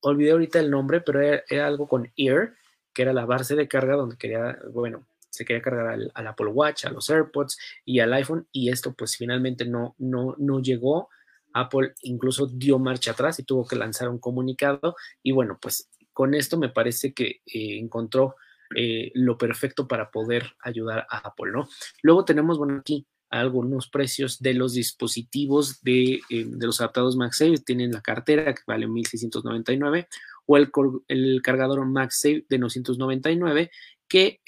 olvidé 0.00 0.32
ahorita 0.32 0.60
el 0.60 0.70
nombre, 0.70 1.00
pero 1.00 1.20
era, 1.20 1.66
algo 1.66 1.88
con 1.88 2.12
Ear, 2.16 2.54
que 2.92 3.02
era 3.02 3.12
la 3.12 3.26
base 3.26 3.56
de 3.56 3.68
carga 3.68 3.96
donde 3.96 4.16
quería, 4.16 4.58
bueno, 4.72 5.06
se 5.28 5.44
quería 5.44 5.62
cargar 5.62 5.88
al, 5.88 6.26
Apple 6.26 6.46
Watch, 6.46 6.86
a 6.86 6.90
los 6.90 7.10
AirPods 7.10 7.58
y 7.84 8.00
al 8.00 8.12
iPhone, 8.14 8.48
y 8.52 8.70
esto 8.70 8.94
pues 8.94 9.16
finalmente 9.16 9.66
no, 9.66 9.94
no, 9.98 10.34
no 10.38 10.60
llegó. 10.60 11.08
Apple 11.52 11.94
incluso 12.02 12.46
dio 12.46 12.78
marcha 12.78 13.12
atrás 13.12 13.38
y 13.38 13.44
tuvo 13.44 13.66
que 13.66 13.76
lanzar 13.76 14.08
un 14.10 14.18
comunicado 14.18 14.94
y 15.22 15.32
bueno, 15.32 15.58
pues 15.60 15.88
con 16.16 16.32
esto 16.32 16.56
me 16.56 16.70
parece 16.70 17.12
que 17.12 17.42
eh, 17.44 17.78
encontró 17.78 18.36
eh, 18.74 19.12
lo 19.12 19.36
perfecto 19.36 19.86
para 19.86 20.10
poder 20.10 20.54
ayudar 20.60 21.06
a 21.10 21.18
Apple, 21.18 21.52
¿no? 21.52 21.68
Luego 22.00 22.24
tenemos, 22.24 22.56
bueno, 22.56 22.78
aquí 22.80 23.06
algunos 23.28 23.90
precios 23.90 24.40
de 24.40 24.54
los 24.54 24.72
dispositivos 24.72 25.82
de, 25.82 26.22
eh, 26.30 26.46
los 26.58 26.80
adaptadores 26.80 27.16
MagSafe. 27.16 27.58
Tienen 27.58 27.92
la 27.92 28.00
cartera 28.00 28.54
que 28.54 28.62
vale 28.66 28.88
1.699 28.88 30.08
o 30.46 30.56
el, 30.56 31.42
cargador 31.42 31.84
MagSafe 31.84 32.46
de 32.48 32.58
999 32.60 33.70
que, 34.08 34.40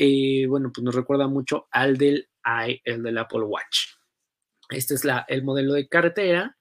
bueno, 0.48 0.72
pues 0.72 0.82
nos 0.82 0.94
recuerda 0.94 1.28
mucho 1.28 1.66
al 1.70 1.98
del, 1.98 2.30
el 2.82 3.02
del 3.02 3.18
Apple 3.18 3.42
Watch. 3.42 3.88
Este 4.70 4.94
es 4.94 5.02
el 5.28 5.44
modelo 5.44 5.74
de 5.74 5.86
cartera 5.86 6.57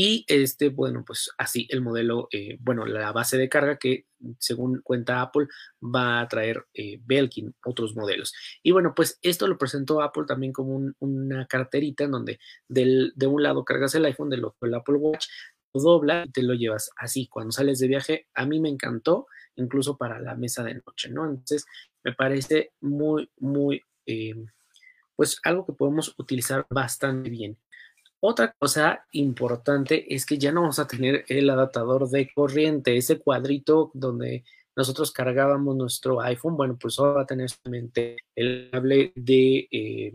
y 0.00 0.24
este, 0.28 0.68
bueno, 0.68 1.02
pues 1.04 1.28
así 1.38 1.66
el 1.70 1.80
modelo, 1.80 2.28
eh, 2.30 2.56
bueno, 2.60 2.86
la 2.86 3.10
base 3.10 3.36
de 3.36 3.48
carga 3.48 3.78
que 3.78 4.06
según 4.38 4.80
cuenta 4.84 5.20
Apple 5.20 5.48
va 5.82 6.20
a 6.20 6.28
traer 6.28 6.64
eh, 6.72 7.00
Belkin, 7.04 7.52
otros 7.64 7.96
modelos. 7.96 8.32
Y 8.62 8.70
bueno, 8.70 8.92
pues 8.94 9.18
esto 9.22 9.48
lo 9.48 9.58
presentó 9.58 10.00
Apple 10.00 10.22
también 10.24 10.52
como 10.52 10.92
una 11.00 11.46
carterita 11.48 12.04
en 12.04 12.12
donde 12.12 12.38
del, 12.68 13.12
de 13.16 13.26
un 13.26 13.42
lado 13.42 13.64
cargas 13.64 13.92
el 13.96 14.04
iPhone, 14.04 14.30
del 14.30 14.44
otro 14.44 14.68
el 14.68 14.74
Apple 14.76 14.98
Watch, 14.98 15.26
lo 15.74 15.80
dobla 15.80 16.26
y 16.26 16.30
te 16.30 16.44
lo 16.44 16.54
llevas 16.54 16.92
así. 16.96 17.26
Cuando 17.26 17.50
sales 17.50 17.80
de 17.80 17.88
viaje, 17.88 18.28
a 18.34 18.46
mí 18.46 18.60
me 18.60 18.68
encantó, 18.68 19.26
incluso 19.56 19.96
para 19.96 20.20
la 20.20 20.36
mesa 20.36 20.62
de 20.62 20.74
noche, 20.74 21.10
¿no? 21.10 21.24
Entonces, 21.28 21.66
me 22.04 22.12
parece 22.12 22.70
muy, 22.80 23.28
muy, 23.38 23.82
eh, 24.06 24.46
pues 25.16 25.40
algo 25.42 25.66
que 25.66 25.72
podemos 25.72 26.14
utilizar 26.18 26.68
bastante 26.70 27.30
bien. 27.30 27.58
Otra 28.20 28.52
cosa 28.58 29.06
importante 29.12 30.12
es 30.12 30.26
que 30.26 30.38
ya 30.38 30.50
no 30.50 30.62
vamos 30.62 30.80
a 30.80 30.88
tener 30.88 31.24
el 31.28 31.48
adaptador 31.50 32.08
de 32.08 32.30
corriente, 32.34 32.96
ese 32.96 33.20
cuadrito 33.20 33.92
donde 33.94 34.44
nosotros 34.74 35.12
cargábamos 35.12 35.76
nuestro 35.76 36.20
iPhone. 36.20 36.56
Bueno, 36.56 36.76
pues 36.80 36.98
ahora 36.98 37.12
va 37.12 37.22
a 37.22 37.26
tener 37.26 37.48
solamente 37.48 38.16
el 38.34 38.70
cable 38.72 39.12
de 39.14 39.68
eh, 39.70 40.12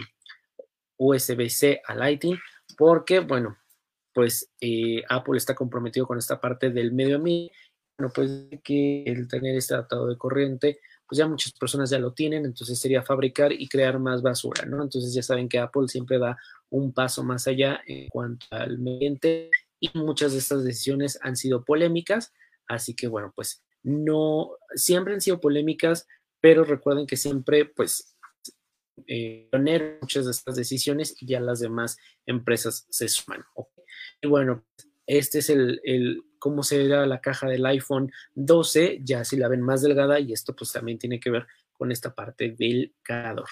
USB-C 0.97 1.81
a 1.85 1.95
Lightning, 1.95 2.37
porque, 2.77 3.19
bueno, 3.19 3.57
pues 4.13 4.49
eh, 4.59 5.01
Apple 5.09 5.37
está 5.37 5.55
comprometido 5.55 6.05
con 6.05 6.17
esta 6.17 6.41
parte 6.41 6.71
del 6.71 6.91
medio 6.91 7.15
ambiente. 7.15 7.53
Bueno, 7.97 8.11
pues 8.13 8.49
que 8.63 9.03
el 9.03 9.27
tener 9.27 9.55
este 9.55 9.75
adaptador 9.75 10.09
de 10.09 10.17
corriente 10.17 10.79
pues 11.07 11.17
ya 11.19 11.27
muchas 11.27 11.51
personas 11.53 11.89
ya 11.89 11.99
lo 11.99 12.13
tienen, 12.13 12.45
entonces 12.45 12.79
sería 12.79 13.03
fabricar 13.03 13.51
y 13.51 13.67
crear 13.67 13.99
más 13.99 14.21
basura, 14.21 14.65
¿no? 14.65 14.81
Entonces 14.81 15.13
ya 15.13 15.21
saben 15.21 15.49
que 15.49 15.59
Apple 15.59 15.87
siempre 15.87 16.17
da 16.17 16.37
un 16.73 16.91
paso 16.91 17.23
más 17.23 17.47
allá 17.47 17.81
en 17.85 18.09
cuanto 18.09 18.47
al 18.49 18.75
ambiente 18.75 19.51
y 19.79 19.91
muchas 19.93 20.31
de 20.31 20.39
estas 20.39 20.63
decisiones 20.63 21.19
han 21.21 21.35
sido 21.35 21.63
polémicas, 21.63 22.33
así 22.67 22.95
que 22.95 23.07
bueno, 23.07 23.31
pues 23.35 23.63
no, 23.83 24.57
siempre 24.73 25.13
han 25.13 25.21
sido 25.21 25.39
polémicas, 25.39 26.07
pero 26.41 26.63
recuerden 26.63 27.05
que 27.05 27.15
siempre 27.15 27.65
pues 27.65 28.17
eh, 29.05 29.49
poner 29.51 29.99
muchas 30.01 30.25
de 30.25 30.31
estas 30.31 30.55
decisiones 30.55 31.15
y 31.21 31.27
ya 31.27 31.39
las 31.39 31.59
demás 31.59 31.97
empresas 32.25 32.87
se 32.89 33.07
suman. 33.07 33.43
Y 34.19 34.27
bueno, 34.27 34.65
este 35.05 35.39
es 35.39 35.51
el, 35.51 35.79
el 35.83 36.23
cómo 36.39 36.63
será 36.63 37.05
la 37.05 37.21
caja 37.21 37.47
del 37.47 37.65
iPhone 37.67 38.11
12, 38.33 39.01
ya 39.03 39.23
si 39.25 39.37
la 39.37 39.47
ven 39.47 39.61
más 39.61 39.83
delgada 39.83 40.19
y 40.19 40.33
esto 40.33 40.55
pues 40.55 40.71
también 40.71 40.97
tiene 40.97 41.19
que 41.19 41.29
ver 41.29 41.45
con 41.73 41.91
esta 41.91 42.15
parte 42.15 42.55
del 42.57 42.95
cargador. 43.03 43.49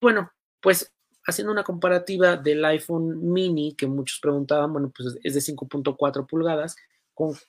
Bueno, 0.00 0.32
pues 0.60 0.95
haciendo 1.26 1.52
una 1.52 1.64
comparativa 1.64 2.36
del 2.36 2.64
iPhone 2.64 3.32
mini 3.32 3.74
que 3.74 3.86
muchos 3.86 4.20
preguntaban, 4.20 4.72
bueno, 4.72 4.92
pues 4.96 5.16
es 5.22 5.34
de 5.34 5.40
5.4 5.40 6.26
pulgadas 6.26 6.76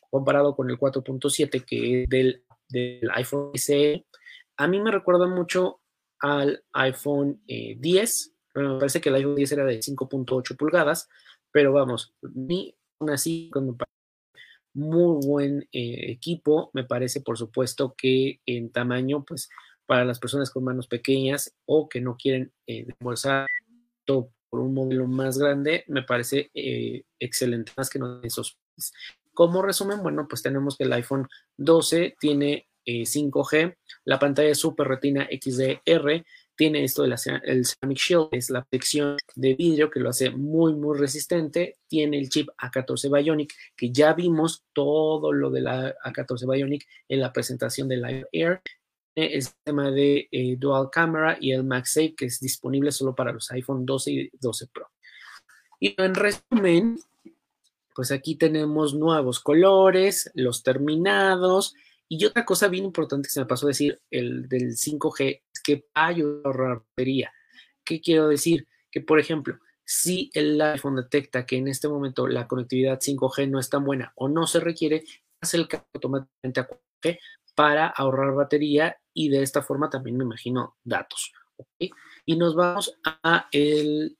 comparado 0.10 0.56
con 0.56 0.70
el 0.70 0.78
4.7 0.78 1.66
que 1.66 2.04
es 2.04 2.10
del, 2.10 2.44
del, 2.70 3.10
iPhone 3.13 3.52
SE. 3.56 4.06
A 4.56 4.68
mí 4.68 4.80
me 4.80 4.92
recuerda 4.92 5.28
mucho 5.28 5.82
al 6.20 6.63
iPhone 6.74 7.42
10. 7.46 8.28
Eh, 8.56 8.60
me 8.60 8.80
parece 8.80 9.02
que 9.02 9.10
el 9.10 9.16
iPhone 9.16 9.36
10 9.36 9.52
era 9.52 9.66
de 9.66 9.80
5.8 9.80 10.56
pulgadas, 10.58 11.10
pero 11.52 11.74
vamos, 11.74 12.13
ni 12.22 12.76
aún 13.00 13.12
así, 13.12 13.50
cuando 13.52 13.78
muy 14.74 15.26
buen 15.26 15.68
eh, 15.72 16.12
equipo. 16.12 16.72
Me 16.74 16.84
parece, 16.84 17.22
por 17.22 17.38
supuesto, 17.38 17.94
que 17.98 18.40
en 18.46 18.72
tamaño, 18.72 19.26
pues 19.26 19.50
para 19.86 20.06
las 20.06 20.20
personas 20.20 20.52
con 20.52 20.63
manos 20.63 20.88
pequeñas 20.88 21.56
o 21.66 21.90
que 21.90 22.02
no 22.02 22.16
quieren 22.18 22.52
eh, 22.68 22.86
por 24.50 24.62
un 24.62 24.74
modelo 24.74 25.08
más 25.08 25.38
grande, 25.38 25.84
me 25.88 26.04
parece 26.04 26.50
eh, 26.54 27.04
excelente, 27.20 27.72
más 27.78 27.89
que 27.89 28.00
no 28.00 28.22
esos. 28.24 28.58
Como 29.34 29.62
resumen, 29.62 30.02
bueno, 30.02 30.28
pues 30.28 30.41
tenemos 30.41 30.78
que 30.78 30.86
el 30.86 30.93
iPhone 30.93 31.28
12 31.58 32.15
tiene 32.20 32.67
5G, 32.86 33.54
eh, 33.54 33.78
la 34.06 34.17
pantalla 34.17 34.56
Super 34.56 34.88
Retina 34.88 35.28
XDR, 35.30 36.24
tiene 36.58 36.84
esto 36.84 37.04
del 37.04 37.15
Ceramic 37.20 38.00
Shield, 38.00 38.30
es 38.32 38.50
la 38.50 38.63
protección 38.63 39.15
de 39.36 39.54
vidrio 39.54 39.91
que 39.91 40.00
lo 40.00 40.10
hace 40.10 40.32
muy, 40.32 40.74
muy 40.74 40.98
resistente. 40.98 41.76
Tiene 41.88 42.17
el 42.17 42.30
chip 42.30 42.50
A14 42.58 43.15
Bionic, 43.15 43.54
que 43.76 43.91
ya 43.91 44.13
vimos 44.13 44.63
todo 44.74 45.32
lo 45.32 45.52
de 45.52 45.62
la 45.62 45.96
A14 46.04 46.52
Bionic 46.52 46.88
en 47.08 47.22
la 47.22 47.32
presentación 47.32 47.88
del 47.88 48.02
Live 48.02 48.28
Air. 48.32 48.62
Tiene 49.17 49.34
el 49.34 49.41
sistema 49.41 49.89
de 49.89 50.27
eh, 50.32 50.58
Dual 50.60 50.91
Camera 50.91 51.39
y 51.41 51.51
el 51.51 51.63
MagSafe, 51.63 52.13
que 52.13 52.25
es 52.25 52.39
disponible 52.39 52.91
solo 52.91 53.15
para 53.15 53.32
los 53.32 53.49
iPhone 53.49 53.84
12 53.84 54.12
y 54.12 54.30
12 54.39 54.67
Pro. 54.67 54.91
Y 55.80 55.99
en 55.99 56.13
resumen, 56.13 56.99
pues 57.95 58.12
aquí 58.12 58.36
tenemos 58.36 58.93
nuevos 58.93 59.39
colores, 59.39 60.30
los 60.36 60.62
terminados, 60.62 61.73
y 62.08 62.25
otra 62.25 62.45
cosa 62.45 62.67
bien 62.67 62.86
importante 62.86 63.25
que 63.25 63.32
se 63.32 63.39
me 63.39 63.47
pasó 63.47 63.65
a 63.65 63.69
decir, 63.69 63.99
el 64.12 64.47
del 64.47 64.75
5G, 64.75 65.41
es 65.51 65.62
que 65.63 65.88
va 65.97 66.10
a 66.10 66.10
ahorrar 66.10 66.84
batería. 66.89 67.34
¿Qué 67.84 67.99
quiero 67.99 68.27
decir? 68.27 68.67
Que, 68.91 69.01
por 69.01 69.19
ejemplo, 69.19 69.58
si 69.84 70.30
el 70.36 70.62
iPhone 70.62 70.95
detecta 70.95 71.43
que 71.47 71.58
en 71.58 71.67
este 71.67 71.88
momento 71.88 72.27
la 72.27 72.47
conectividad 72.47 72.99
5G 72.99 73.49
no 73.49 73.60
es 73.60 73.71
tan 73.71 73.84
buena 73.84 74.13
o 74.15 74.30
no 74.30 74.45
se 74.45 74.60
requiere, 74.60 75.06
hace 75.41 75.58
el 75.58 75.67
cambio 75.67 75.88
automáticamente 75.95 76.60
a 76.60 76.67
4G 76.67 77.17
para 77.58 77.88
ahorrar 77.88 78.36
batería 78.36 78.95
y 79.17 79.30
de 79.30 79.41
esta 79.41 79.63
forma 79.63 79.89
también 79.89 80.15
me 80.15 80.23
imagino 80.23 80.77
datos. 80.84 81.34
Y 82.23 82.36
nos 82.36 82.56
vamos 82.56 82.93
a 83.03 83.47
el, 83.51 84.15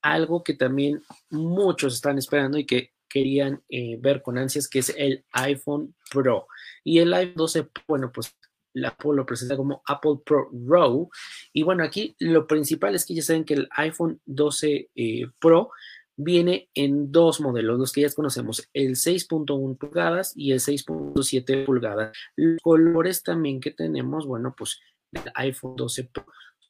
algo 0.00 0.44
que 0.44 0.54
también 0.54 1.02
muchos 1.30 1.94
están 1.94 2.18
esperando 2.18 2.56
y 2.56 2.64
que 2.64 2.92
querían 3.08 3.64
eh, 3.68 3.98
ver 4.00 4.22
con 4.22 4.38
ansias, 4.38 4.68
que 4.68 4.78
es 4.78 4.94
el 4.96 5.24
iPhone 5.32 5.96
Pro. 6.12 6.46
Y 6.84 7.00
el 7.00 7.12
iPhone 7.14 7.34
12, 7.34 7.68
bueno, 7.88 8.12
pues 8.12 8.36
Apple 8.84 9.14
lo 9.14 9.26
presenta 9.26 9.56
como 9.56 9.82
Apple 9.86 10.20
Pro 10.24 10.48
Raw. 10.52 11.10
Y 11.52 11.64
bueno, 11.64 11.82
aquí 11.82 12.14
lo 12.20 12.46
principal 12.46 12.94
es 12.94 13.04
que 13.04 13.14
ya 13.14 13.22
saben 13.22 13.44
que 13.44 13.54
el 13.54 13.68
iPhone 13.72 14.20
12 14.24 14.90
eh, 14.94 15.26
Pro 15.40 15.70
viene 16.18 16.68
en 16.74 17.12
dos 17.12 17.40
modelos, 17.40 17.78
los 17.78 17.92
que 17.92 18.02
ya 18.02 18.10
conocemos, 18.12 18.68
el 18.74 18.96
6.1 18.96 19.78
pulgadas 19.78 20.32
y 20.36 20.52
el 20.52 20.58
6.7 20.58 21.64
pulgadas. 21.64 22.16
Los 22.36 22.60
colores 22.60 23.22
también 23.22 23.60
que 23.60 23.70
tenemos, 23.70 24.26
bueno, 24.26 24.54
pues 24.56 24.80
el 25.12 25.22
iPhone 25.34 25.76
12 25.76 26.10
Pro 26.12 26.26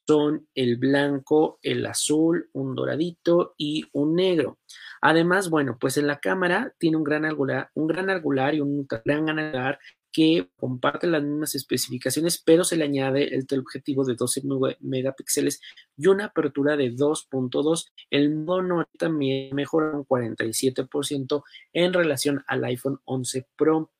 son 0.09 0.47
el 0.55 0.77
blanco, 0.77 1.59
el 1.61 1.85
azul, 1.85 2.49
un 2.53 2.73
doradito 2.73 3.53
y 3.57 3.85
un 3.93 4.15
negro. 4.15 4.57
Además, 5.01 5.51
bueno, 5.51 5.77
pues 5.79 5.97
en 5.97 6.07
la 6.07 6.19
cámara 6.19 6.73
tiene 6.79 6.97
un 6.97 7.03
gran 7.03 7.25
angular, 7.25 7.69
un 7.75 7.85
gran 7.85 8.09
angular 8.09 8.55
y 8.55 8.59
un 8.59 8.87
gran 8.87 9.29
angular 9.29 9.77
que 10.11 10.49
comparte 10.57 11.07
las 11.07 11.23
mismas 11.23 11.55
especificaciones, 11.55 12.41
pero 12.43 12.63
se 12.63 12.75
le 12.75 12.85
añade 12.85 13.35
el 13.35 13.45
teleobjetivo 13.45 14.03
de 14.05 14.15
12 14.15 14.41
megapíxeles 14.81 15.61
y 15.97 16.07
una 16.07 16.25
apertura 16.25 16.75
de 16.75 16.93
2.2. 16.93 17.91
El 18.09 18.35
mono 18.35 18.85
también 18.97 19.55
mejora 19.55 19.95
un 19.95 20.05
47% 20.05 21.43
en 21.73 21.93
relación 21.93 22.43
al 22.47 22.63
iPhone 22.65 22.99
11 23.05 23.47
Pro. 23.55 23.91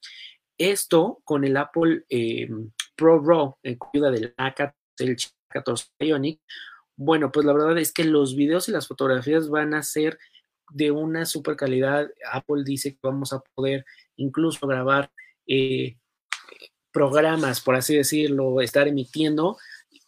Esto 0.57 1.21
con 1.23 1.45
el 1.45 1.55
Apple 1.57 2.05
eh, 2.09 2.49
Pro 2.95 3.19
Raw, 3.23 3.55
en 3.63 3.77
ayuda 3.93 4.11
del 4.11 4.35
A14, 4.35 5.31
14 5.47 5.85
Ionic, 5.99 6.41
bueno, 7.01 7.31
pues 7.31 7.45
la 7.45 7.53
verdad 7.53 7.77
es 7.77 7.93
que 7.93 8.03
los 8.03 8.35
videos 8.35 8.67
y 8.67 8.73
las 8.73 8.89
fotografías 8.89 9.49
van 9.49 9.73
a 9.73 9.83
ser 9.83 10.19
de 10.69 10.91
una 10.91 11.25
super 11.25 11.55
calidad. 11.55 12.09
Apple 12.29 12.63
dice 12.65 12.91
que 12.91 12.99
vamos 13.01 13.31
a 13.31 13.39
poder 13.55 13.85
incluso 14.17 14.67
grabar 14.67 15.09
eh, 15.49 15.97
programas, 16.91 17.59
por 17.59 17.75
así 17.75 17.95
decirlo, 17.95 18.61
estar 18.61 18.87
emitiendo 18.87 19.57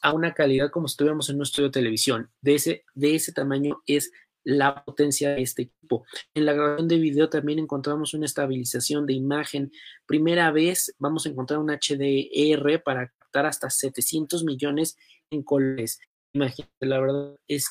a 0.01 0.13
una 0.13 0.33
calidad 0.33 0.71
como 0.71 0.87
si 0.87 0.93
estuviéramos 0.93 1.29
en 1.29 1.37
un 1.37 1.43
estudio 1.43 1.69
de 1.69 1.73
televisión. 1.73 2.29
De 2.41 2.55
ese, 2.55 2.85
de 2.93 3.15
ese 3.15 3.33
tamaño 3.33 3.81
es 3.85 4.11
la 4.43 4.83
potencia 4.83 5.31
de 5.31 5.41
este 5.41 5.63
equipo. 5.63 6.05
En 6.33 6.45
la 6.45 6.53
grabación 6.53 6.87
de 6.87 6.97
video 6.97 7.29
también 7.29 7.59
encontramos 7.59 8.13
una 8.13 8.25
estabilización 8.25 9.05
de 9.05 9.13
imagen. 9.13 9.71
Primera 10.05 10.51
vez 10.51 10.95
vamos 10.97 11.25
a 11.25 11.29
encontrar 11.29 11.59
un 11.59 11.69
HDR 11.69 12.81
para 12.83 13.11
captar 13.19 13.45
hasta 13.45 13.69
700 13.69 14.43
millones 14.43 14.97
en 15.29 15.43
colores. 15.43 15.99
Imagínate, 16.33 16.85
la 16.85 16.99
verdad 16.99 17.35
es, 17.47 17.67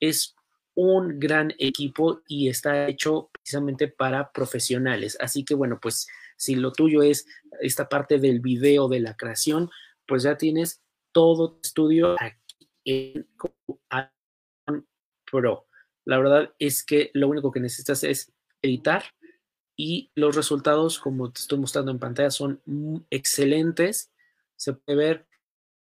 es 0.00 0.34
un 0.74 1.18
gran 1.18 1.52
equipo 1.58 2.22
y 2.26 2.48
está 2.48 2.88
hecho 2.88 3.30
precisamente 3.32 3.88
para 3.88 4.32
profesionales. 4.32 5.18
Así 5.20 5.44
que 5.44 5.54
bueno, 5.54 5.78
pues 5.80 6.06
si 6.40 6.56
lo 6.56 6.72
tuyo 6.72 7.02
es 7.02 7.26
esta 7.60 7.90
parte 7.90 8.18
del 8.18 8.40
video, 8.40 8.88
de 8.88 9.00
la 9.00 9.14
creación, 9.14 9.70
pues 10.06 10.22
ya 10.22 10.38
tienes 10.38 10.82
todo 11.12 11.52
tu 11.52 11.60
estudio 11.62 12.16
aquí 12.18 12.70
en 12.86 13.28
Pro. 15.30 15.66
La 16.06 16.18
verdad 16.18 16.54
es 16.58 16.82
que 16.82 17.10
lo 17.12 17.28
único 17.28 17.52
que 17.52 17.60
necesitas 17.60 18.04
es 18.04 18.32
editar 18.62 19.04
y 19.76 20.10
los 20.14 20.34
resultados, 20.34 20.98
como 20.98 21.30
te 21.30 21.40
estoy 21.40 21.58
mostrando 21.58 21.90
en 21.90 21.98
pantalla, 21.98 22.30
son 22.30 22.62
excelentes. 23.10 24.10
Se 24.56 24.72
puede 24.72 24.96
ver 24.98 25.26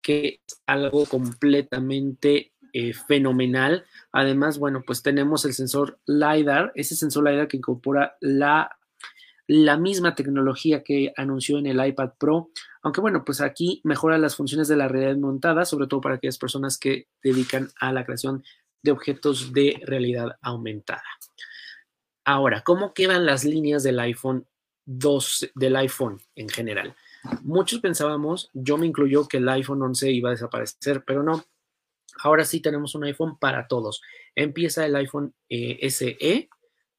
que 0.03 0.41
es 0.47 0.63
algo 0.67 1.05
completamente 1.07 2.53
eh, 2.73 2.93
fenomenal. 2.93 3.87
Además, 4.13 4.59
bueno, 4.59 4.85
pues 4.87 5.03
tenemos 5.03 5.45
el 5.45 5.55
sensor 5.55 5.99
LiDAR, 6.07 6.71
ese 6.77 6.95
sensor 6.95 7.25
LiDAR 7.25 7.49
que 7.49 7.57
incorpora 7.57 8.17
la, 8.21 8.79
la 9.47 9.77
misma 9.77 10.15
tecnología 10.15 10.83
que 10.83 11.13
anunció 11.17 11.59
en 11.59 11.67
el 11.67 11.85
iPad 11.85 12.13
Pro, 12.19 12.51
aunque 12.83 13.01
bueno, 13.01 13.25
pues 13.25 13.41
aquí 13.41 13.81
mejora 13.85 14.19
las 14.19 14.37
funciones 14.37 14.69
de 14.69 14.77
la 14.77 14.89
realidad 14.89 15.17
montada, 15.17 15.65
sobre 15.65 15.87
todo 15.87 16.01
para 16.01 16.17
aquellas 16.17 16.39
personas 16.39 16.79
que 16.79 17.09
dedican 17.23 17.71
a 17.79 17.93
la 17.93 18.05
creación 18.05 18.43
de 18.83 18.93
objetos 18.93 19.53
de 19.53 19.81
realidad 19.85 20.37
aumentada. 20.43 21.03
Ahora, 22.25 22.63
¿cómo 22.63 22.95
quedan 22.95 23.27
las 23.27 23.45
líneas 23.45 23.83
del 23.83 24.01
iPhone 24.01 24.47
2, 24.87 25.53
del 25.55 25.77
iPhone 25.77 26.21
en 26.35 26.49
general? 26.49 26.97
Muchos 27.43 27.81
pensábamos, 27.81 28.51
yo 28.53 28.77
me 28.79 28.87
incluyo, 28.87 29.27
que 29.29 29.39
el 29.39 29.49
iPhone 29.49 29.83
11 29.83 30.11
iba 30.11 30.31
a 30.31 30.33
desaparecer, 30.33 31.05
pero 31.07 31.23
no. 31.23 31.45
Ahora 32.23 32.45
sí 32.45 32.61
tenemos 32.61 32.95
un 32.95 33.05
iPhone 33.05 33.39
para 33.39 33.67
todos. 33.67 34.01
Empieza 34.35 34.87
el 34.87 34.97
iPhone 34.97 35.35
eh, 35.49 35.91
SE, 35.91 36.49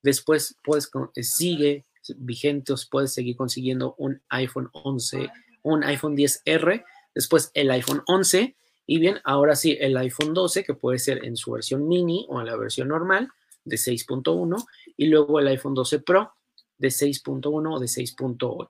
después 0.01 0.57
puedes, 0.63 0.91
eh, 1.15 1.23
sigue 1.23 1.84
vigente, 2.17 2.73
puedes 2.89 3.13
seguir 3.13 3.35
consiguiendo 3.35 3.95
un 3.97 4.21
iPhone 4.29 4.69
11, 4.73 5.29
un 5.63 5.83
iPhone 5.83 6.15
10R, 6.15 6.83
después 7.13 7.51
el 7.53 7.71
iPhone 7.71 8.03
11 8.07 8.55
y 8.87 8.99
bien, 8.99 9.19
ahora 9.23 9.55
sí 9.55 9.77
el 9.79 9.97
iPhone 9.97 10.33
12 10.33 10.63
que 10.63 10.73
puede 10.75 10.99
ser 10.99 11.25
en 11.25 11.35
su 11.35 11.51
versión 11.51 11.87
mini 11.87 12.25
o 12.29 12.39
en 12.39 12.45
la 12.45 12.55
versión 12.55 12.89
normal 12.89 13.29
de 13.63 13.77
6.1 13.77 14.65
y 14.95 15.07
luego 15.07 15.39
el 15.39 15.47
iPhone 15.47 15.73
12 15.73 15.99
Pro 15.99 16.33
de 16.77 16.89
6.1 16.89 17.75
o 17.75 17.79
de 17.79 17.87
6.8. 17.87 18.67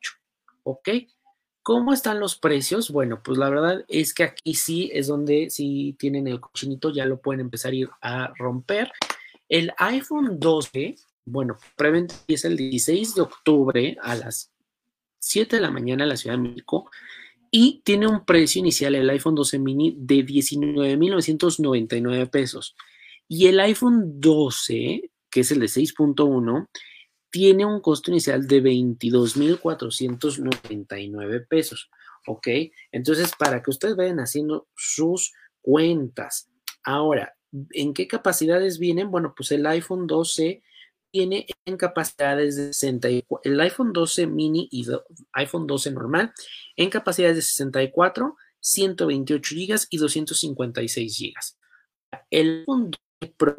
¿Ok? 0.64 0.90
¿Cómo 1.62 1.94
están 1.94 2.20
los 2.20 2.38
precios? 2.38 2.92
Bueno, 2.92 3.22
pues 3.24 3.38
la 3.38 3.50
verdad 3.50 3.84
es 3.88 4.14
que 4.14 4.24
aquí 4.24 4.54
sí 4.54 4.90
es 4.94 5.08
donde 5.08 5.50
si 5.50 5.96
tienen 6.00 6.28
el 6.28 6.40
cochinito 6.40 6.92
ya 6.92 7.06
lo 7.06 7.20
pueden 7.20 7.42
empezar 7.42 7.72
a 7.72 7.76
ir 7.76 7.90
a 8.02 8.34
romper. 8.38 8.92
El 9.50 9.72
iPhone 9.78 10.40
12, 10.40 10.96
bueno, 11.26 11.58
preventa 11.76 12.16
es 12.28 12.46
el 12.46 12.56
16 12.56 13.16
de 13.16 13.22
octubre 13.22 13.98
a 14.02 14.16
las 14.16 14.54
7 15.20 15.56
de 15.56 15.62
la 15.62 15.72
mañana 15.72 16.04
en 16.04 16.10
la 16.10 16.18
Ciudad 16.18 16.38
de 16.38 16.44
México 16.44 16.92
y 17.50 17.82
tiene 17.84 18.06
un 18.08 18.24
precio 18.26 18.60
inicial 18.60 18.94
el 18.96 19.10
iPhone 19.10 19.34
12 19.36 19.60
mini 19.60 19.96
de 19.98 20.26
19.999 20.26 22.30
pesos. 22.30 22.76
Y 23.28 23.48
el 23.48 23.60
iPhone 23.60 24.22
12, 24.22 25.10
que 25.32 25.40
es 25.40 25.52
el 25.52 25.60
de 25.60 25.66
6.1, 25.66 26.68
tiene 27.32 27.66
un 27.66 27.82
costo 27.82 28.12
inicial 28.12 28.46
de 28.48 28.62
22,499 28.62 31.42
pesos. 31.42 31.90
¿Ok? 32.28 32.48
Entonces, 32.92 33.34
para 33.38 33.64
que 33.64 33.72
ustedes 33.72 33.96
vayan 33.96 34.20
haciendo 34.20 34.68
sus 34.76 35.34
cuentas. 35.62 36.50
Ahora, 36.84 37.36
¿en 37.72 37.94
qué 37.94 38.08
capacidades 38.08 38.80
vienen? 38.80 39.12
Bueno, 39.12 39.34
pues 39.36 39.52
el 39.52 39.66
iPhone 39.66 40.08
12 40.08 40.64
tiene 41.16 41.48
en 41.64 41.78
capacidades 41.78 42.58
de 42.58 42.74
64, 42.74 43.50
el 43.50 43.58
iPhone 43.62 43.94
12 43.94 44.28
mini 44.28 44.68
y 44.70 44.86
iPhone 45.32 45.66
12 45.66 45.92
normal 45.92 46.34
en 46.76 46.90
capacidades 46.90 47.38
de 47.38 47.42
64, 47.42 48.36
128 48.60 49.56
GB 49.56 49.80
y 49.92 49.98
256 49.98 51.18
GB. 51.18 51.34
El 52.30 52.60
iPhone 52.60 52.92
12 53.22 53.34
Pro, 53.38 53.56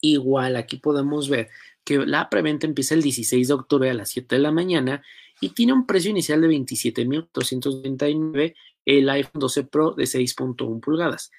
igual 0.00 0.56
aquí 0.56 0.78
podemos 0.78 1.28
ver 1.28 1.50
que 1.84 1.98
la 1.98 2.28
preventa 2.28 2.66
empieza 2.66 2.96
el 2.96 3.02
16 3.02 3.46
de 3.46 3.54
octubre 3.54 3.88
a 3.88 3.94
las 3.94 4.08
7 4.08 4.34
de 4.34 4.42
la 4.42 4.50
mañana 4.50 5.04
y 5.40 5.50
tiene 5.50 5.72
un 5.72 5.86
precio 5.86 6.10
inicial 6.10 6.40
de 6.40 6.48
27.299 6.48 8.56
el 8.86 9.08
iPhone 9.08 9.40
12 9.40 9.64
Pro 9.64 9.92
de 9.92 10.02
6.1 10.02 10.80
pulgadas. 10.80 11.30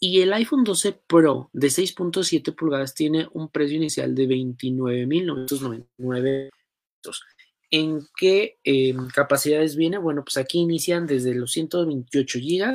Y 0.00 0.20
el 0.20 0.32
iPhone 0.32 0.64
12 0.64 0.92
Pro 1.06 1.50
de 1.52 1.68
6.7 1.68 2.52
pulgadas 2.54 2.94
tiene 2.94 3.28
un 3.32 3.48
precio 3.48 3.76
inicial 3.76 4.14
de 4.14 4.28
29.999 4.28 6.50
¿En 7.70 8.06
qué 8.16 8.58
em, 8.62 9.08
capacidades 9.08 9.76
viene? 9.76 9.98
Bueno, 9.98 10.24
pues 10.24 10.36
aquí 10.36 10.58
inician 10.58 11.06
desde 11.06 11.34
los 11.34 11.52
128 11.52 12.38
GB, 12.38 12.74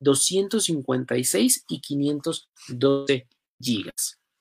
256 0.00 1.64
y 1.68 1.80
512 1.80 3.28
GB. 3.58 3.92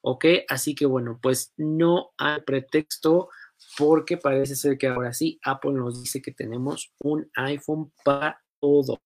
¿ok? 0.04 0.26
Así 0.48 0.76
que 0.76 0.86
bueno, 0.86 1.20
pues 1.22 1.54
no 1.58 2.12
hay 2.18 2.42
pretexto 2.42 3.30
porque 3.78 4.18
parece 4.18 4.56
ser 4.56 4.78
que 4.78 4.88
ahora 4.88 5.14
sí 5.14 5.40
Apple 5.44 5.74
nos 5.74 6.02
dice 6.02 6.22
que 6.22 6.32
tenemos 6.32 6.94
un 7.00 7.30
iPhone 7.36 7.92
para 8.04 8.42
todo. 8.60 9.02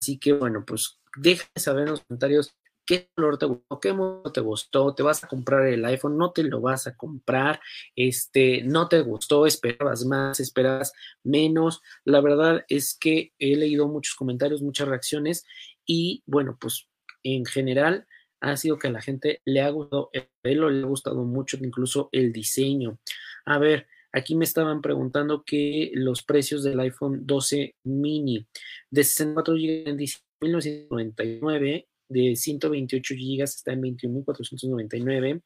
Así 0.00 0.18
que 0.18 0.32
bueno, 0.32 0.64
pues 0.66 0.98
déjame 1.16 1.50
saber 1.56 1.84
en 1.84 1.90
los 1.90 2.02
comentarios 2.02 2.54
qué 2.86 3.08
color 3.14 3.38
te 3.38 3.46
gustó, 3.46 3.80
qué 3.80 3.92
modo 3.92 4.32
te 4.32 4.40
gustó, 4.40 4.94
te 4.94 5.02
vas 5.02 5.22
a 5.22 5.28
comprar 5.28 5.66
el 5.66 5.84
iPhone, 5.84 6.18
no 6.18 6.32
te 6.32 6.42
lo 6.42 6.60
vas 6.60 6.86
a 6.86 6.96
comprar, 6.96 7.60
este, 7.96 8.62
no 8.62 8.88
te 8.88 9.00
gustó, 9.02 9.46
esperabas 9.46 10.04
más, 10.04 10.40
esperabas 10.40 10.92
menos. 11.22 11.80
La 12.04 12.20
verdad 12.20 12.64
es 12.68 12.96
que 12.98 13.32
he 13.38 13.56
leído 13.56 13.88
muchos 13.88 14.14
comentarios, 14.14 14.62
muchas 14.62 14.88
reacciones 14.88 15.44
y 15.86 16.22
bueno, 16.26 16.56
pues 16.60 16.88
en 17.22 17.44
general 17.44 18.06
ha 18.40 18.56
sido 18.56 18.78
que 18.78 18.88
a 18.88 18.92
la 18.92 19.00
gente 19.00 19.40
le 19.44 19.60
ha 19.60 19.70
gustado 19.70 20.10
el 20.12 20.28
modelo, 20.42 20.70
le 20.70 20.82
ha 20.82 20.88
gustado 20.88 21.24
mucho 21.24 21.56
incluso 21.60 22.08
el 22.12 22.32
diseño. 22.32 22.98
A 23.44 23.58
ver, 23.58 23.86
aquí 24.12 24.34
me 24.34 24.44
estaban 24.44 24.82
preguntando 24.82 25.44
que 25.44 25.92
los 25.94 26.22
precios 26.22 26.64
del 26.64 26.80
iPhone 26.80 27.24
12 27.24 27.76
mini 27.84 28.46
de 28.90 29.04
64 29.04 29.54
GB 29.54 29.88
en 29.88 29.96
1999 30.42 31.86
de 32.12 32.36
128 32.36 33.14
GB 33.14 33.42
está 33.42 33.72
en 33.72 33.82
21.499, 33.82 35.42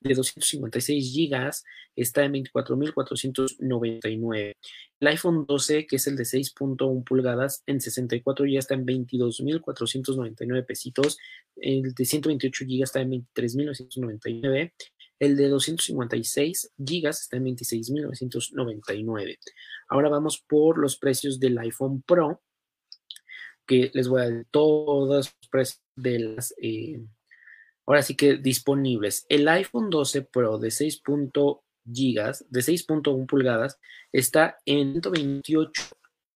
de 0.00 0.14
256 0.14 1.14
GB 1.14 1.50
está 1.96 2.24
en 2.24 2.34
24.499. 2.34 4.54
El 5.00 5.08
iPhone 5.08 5.46
12, 5.46 5.86
que 5.86 5.96
es 5.96 6.06
el 6.06 6.16
de 6.16 6.24
6.1 6.24 7.04
pulgadas, 7.04 7.62
en 7.66 7.80
64 7.80 8.44
GB 8.44 8.58
está 8.58 8.74
en 8.74 8.84
22.499 8.86 10.66
pesitos, 10.66 11.16
el 11.56 11.94
de 11.94 12.04
128 12.04 12.64
GB 12.66 12.82
está 12.82 13.00
en 13.00 13.12
23.999. 13.12 14.74
El 15.18 15.36
de 15.36 15.48
256 15.48 16.72
GB 16.78 17.08
está 17.08 17.36
en 17.36 17.44
26.999. 17.44 19.38
Ahora 19.88 20.08
vamos 20.08 20.42
por 20.48 20.78
los 20.78 20.96
precios 20.96 21.38
del 21.38 21.58
iPhone 21.58 22.02
Pro, 22.02 22.40
que 23.66 23.90
les 23.94 24.08
voy 24.08 24.22
a 24.22 24.30
dar 24.30 24.46
todos 24.50 25.08
los 25.08 25.34
precios 25.50 25.82
de 25.96 26.18
las, 26.18 26.54
eh, 26.60 27.00
ahora 27.86 28.02
sí 28.02 28.16
que 28.16 28.36
disponibles. 28.36 29.26
El 29.28 29.48
iPhone 29.48 29.90
12 29.90 30.22
Pro 30.22 30.58
de 30.58 30.70
6. 30.70 31.02
gigas, 31.92 32.44
de 32.50 32.60
6.1 32.60 33.26
pulgadas, 33.26 33.80
está 34.12 34.58
en 34.64 34.92
128, 34.92 35.82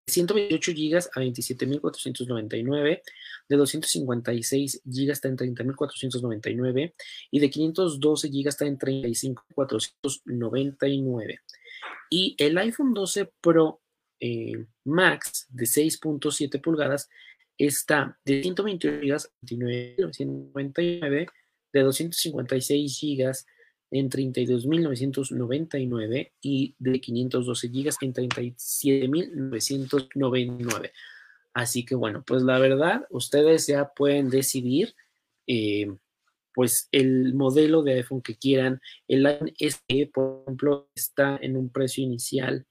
128 0.07 0.73
gigas 0.73 1.09
a 1.15 1.21
27.499, 1.21 3.03
de 3.49 3.57
256 3.57 4.83
gigas 4.91 5.19
está 5.19 5.29
en 5.29 5.37
30.499 5.37 6.95
y 7.31 7.41
de 7.41 7.51
512 7.51 8.31
gigas 8.31 8.55
está 8.55 8.65
en 8.67 8.79
35.499. 8.79 11.39
Y 12.11 12.35
el 12.39 12.59
iPhone 12.59 12.95
12 12.95 13.33
Pro 13.41 13.81
eh, 14.27 14.65
Max 14.85 15.47
de 15.51 15.67
6.7 15.67 16.59
pulgadas 16.63 17.11
está 17.59 18.19
de 18.25 18.43
128 18.43 19.03
GB 19.03 19.13
a 19.13 19.19
29.999, 19.45 21.29
de 21.75 21.81
256 21.81 23.01
GB 23.03 23.33
en 23.91 24.09
32.999 24.09 26.33
y 26.41 26.75
de 26.79 27.01
512 27.03 27.69
GB 27.69 27.91
en 28.01 28.15
37.999. 28.15 30.91
Así 31.53 31.85
que 31.85 31.95
bueno, 31.95 32.25
pues 32.27 32.43
la 32.45 32.59
verdad, 32.59 33.07
ustedes 33.11 33.67
ya 33.67 33.93
pueden 33.93 34.31
decidir 34.31 34.95
eh, 35.47 35.95
pues 36.55 36.89
el 36.93 37.35
modelo 37.35 37.83
de 37.83 37.97
iPhone 37.97 38.23
que 38.23 38.37
quieran. 38.37 38.81
El 39.07 39.27
iPhone 39.27 39.53
SE, 39.59 40.11
por 40.15 40.45
ejemplo, 40.45 40.89
está 40.95 41.39
en 41.43 41.59
un 41.59 41.69
precio 41.69 42.03
inicial 42.03 42.67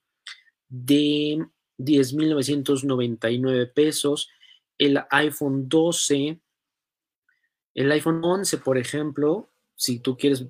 de 0.68 1.46
10.999 1.78 3.72
pesos 3.72 4.30
el 4.78 5.00
iPhone 5.10 5.68
12, 5.68 6.40
el 7.74 7.92
iPhone 7.92 8.20
11, 8.24 8.58
por 8.58 8.78
ejemplo, 8.78 9.50
si 9.76 9.98
tú 10.00 10.16
quieres, 10.16 10.46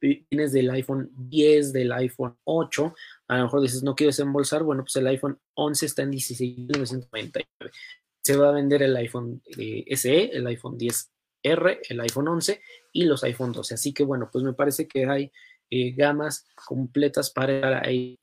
tienes 0.00 0.52
del 0.52 0.70
iPhone 0.70 1.10
10, 1.16 1.72
del 1.72 1.92
iPhone 1.92 2.36
8, 2.44 2.94
a 3.28 3.38
lo 3.38 3.44
mejor 3.44 3.62
dices, 3.62 3.82
no 3.82 3.94
quiero 3.94 4.08
desembolsar, 4.08 4.62
bueno, 4.62 4.82
pues 4.82 4.96
el 4.96 5.06
iPhone 5.06 5.38
11 5.54 5.86
está 5.86 6.02
en 6.02 6.12
16.999. 6.12 7.46
Se 8.22 8.36
va 8.36 8.48
a 8.48 8.52
vender 8.52 8.82
el 8.82 8.96
iPhone 8.96 9.42
eh, 9.56 9.84
SE, 9.96 10.30
el 10.32 10.46
iPhone 10.48 10.78
10R, 10.78 11.78
el 11.88 12.00
iPhone 12.00 12.28
11 12.28 12.60
y 12.92 13.04
los 13.04 13.22
iPhone 13.22 13.52
12. 13.52 13.74
Así 13.74 13.92
que 13.92 14.02
bueno, 14.02 14.28
pues 14.32 14.44
me 14.44 14.52
parece 14.52 14.88
que 14.88 15.06
hay 15.06 15.30
eh, 15.70 15.92
gamas 15.92 16.46
completas 16.66 17.30
para 17.30 17.80
ahí, 17.86 18.18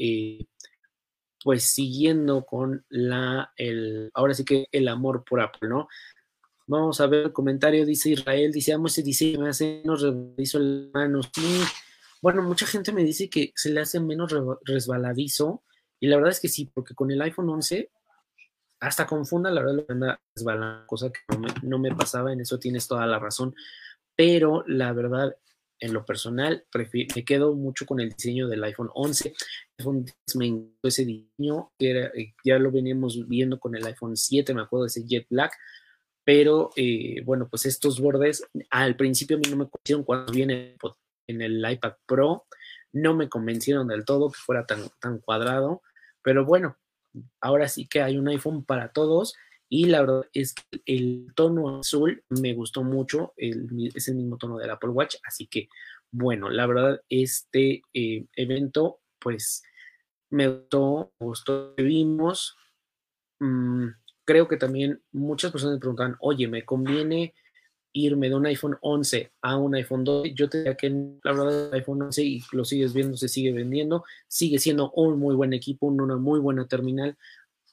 pues 1.44 1.66
siguiendo 1.66 2.46
con 2.46 2.86
la, 2.90 3.52
el, 3.58 4.10
ahora 4.14 4.34
sí 4.34 4.46
que 4.46 4.68
el 4.72 4.88
amor 4.88 5.24
por 5.26 5.42
Apple, 5.42 5.70
¿no? 5.70 5.88
Vamos 6.66 7.02
a 7.02 7.08
ver 7.08 7.26
el 7.26 7.34
comentario, 7.34 7.86
dice 7.86 8.12
Israel, 8.12 8.52
dice, 8.54 8.72
amo 8.72 8.88
ese 8.88 9.04
diseño, 9.04 9.42
me 9.42 9.50
hace 9.50 9.82
menos 9.84 10.02
resbaladizo 10.02 10.58
el 10.60 10.92
manos. 10.94 11.30
Bueno, 12.22 12.42
mucha 12.42 12.66
gente 12.66 12.94
me 12.94 13.04
dice 13.04 13.30
que 13.30 13.52
se 13.56 13.70
le 13.70 13.82
hace 13.82 14.00
menos 14.00 14.34
resbaladizo 14.64 15.64
y 16.00 16.08
la 16.08 16.16
verdad 16.16 16.32
es 16.32 16.40
que 16.40 16.48
sí, 16.48 16.72
porque 16.74 16.96
con 16.96 17.12
el 17.12 17.22
iPhone 17.22 17.50
11 17.50 17.92
hasta 18.80 19.06
confunda, 19.06 19.50
la 19.50 19.62
verdad, 19.62 19.86
anda 19.90 20.22
resbalando, 20.36 20.86
cosa 20.88 21.10
que 21.10 21.20
no 21.64 21.80
me, 21.80 21.96
pasaba, 21.96 22.34
en 22.34 22.42
eso 22.42 22.60
tienes 22.60 22.88
toda 22.88 23.06
la 23.08 23.20
razón, 23.20 23.56
pero 24.16 24.64
la 24.68 24.92
verdad, 24.92 25.36
en 25.80 25.94
lo 25.94 26.06
personal, 26.06 26.66
me 27.16 27.26
quedo 27.26 27.56
mucho 27.56 27.86
con 27.86 28.00
el 28.00 28.10
diseño 28.10 28.48
del 28.48 28.64
iPhone 28.64 28.90
11. 28.94 29.34
Me 30.36 30.48
encantó 30.48 30.88
ese 30.88 31.06
diseño, 31.06 31.72
que 31.78 31.92
eh, 31.92 32.36
ya 32.44 32.60
lo 32.60 32.72
veníamos 32.72 33.28
viendo 33.28 33.60
con 33.60 33.76
el 33.76 33.86
iPhone 33.86 34.16
7, 34.16 34.54
me 34.54 34.62
acuerdo 34.62 34.84
de 34.84 34.88
ese 34.88 35.06
Jet 35.06 35.28
Black, 35.30 35.54
pero 36.24 36.70
eh, 36.76 37.22
bueno, 37.26 37.48
pues 37.50 37.66
estos 37.66 38.00
bordes 38.00 38.46
al 38.70 38.96
principio 38.96 39.38
a 39.38 39.40
mí 39.40 39.50
no 39.50 39.58
me 39.58 39.70
convencieron 39.70 40.04
cuando 40.04 40.32
viene 40.32 40.78
en 41.28 41.42
el 41.42 41.72
iPad 41.72 41.94
Pro, 42.06 42.46
no 42.94 43.16
me 43.16 43.30
convencieron 43.30 43.88
del 43.88 44.06
todo 44.06 44.32
que 44.32 44.38
fuera 44.38 44.66
tan, 44.66 44.88
tan 45.00 45.20
cuadrado, 45.20 45.82
pero 46.22 46.46
bueno, 46.46 46.78
ahora 47.42 47.68
sí 47.68 47.88
que 47.88 48.02
hay 48.02 48.18
un 48.18 48.28
iPhone 48.28 48.64
para 48.64 48.90
todos 48.90 49.36
y 49.70 49.86
la 49.86 50.02
verdad 50.02 50.26
es 50.34 50.54
que 50.54 50.82
el 50.86 51.28
tono 51.36 51.80
azul 51.80 52.24
me 52.30 52.54
gustó 52.54 52.84
mucho, 52.84 53.34
es 53.38 54.08
el 54.08 54.16
mismo 54.16 54.38
tono 54.38 54.58
del 54.58 54.70
Apple 54.70 54.92
Watch, 54.92 55.16
así 55.24 55.48
que 55.48 55.68
bueno, 56.12 56.50
la 56.50 56.68
verdad 56.68 57.02
este 57.10 57.82
eh, 57.92 58.26
evento 58.36 59.00
pues 59.24 59.64
me 60.30 60.48
gustó, 60.48 61.14
me 61.20 61.28
gustó 61.28 61.76
que 61.76 61.84
vimos. 61.84 62.58
Mm, 63.40 63.88
creo 64.26 64.48
que 64.48 64.58
también 64.58 65.02
muchas 65.12 65.52
personas 65.52 65.76
me 65.76 65.80
preguntan, 65.80 66.18
oye, 66.20 66.48
¿me 66.48 66.66
conviene 66.66 67.34
irme 67.96 68.28
de 68.28 68.36
un 68.36 68.46
iPhone 68.48 68.78
11 68.82 69.32
a 69.42 69.58
un 69.58 69.76
iPhone 69.76 70.04
12? 70.04 70.34
Yo 70.34 70.50
te 70.50 70.60
diría 70.60 70.76
que 70.76 70.90
la 71.24 71.32
verdad 71.32 71.74
iPhone 71.74 72.02
11 72.02 72.24
y 72.24 72.44
lo 72.52 72.66
sigues 72.66 72.94
viendo, 72.94 73.16
se 73.16 73.28
sigue 73.28 73.54
vendiendo, 73.54 74.04
sigue 74.28 74.60
siendo 74.60 74.92
un 74.92 75.20
muy 75.20 75.36
buen 75.36 75.54
equipo, 75.54 75.88
una 75.88 76.18
muy 76.18 76.40
buena 76.40 76.68
terminal. 76.68 77.18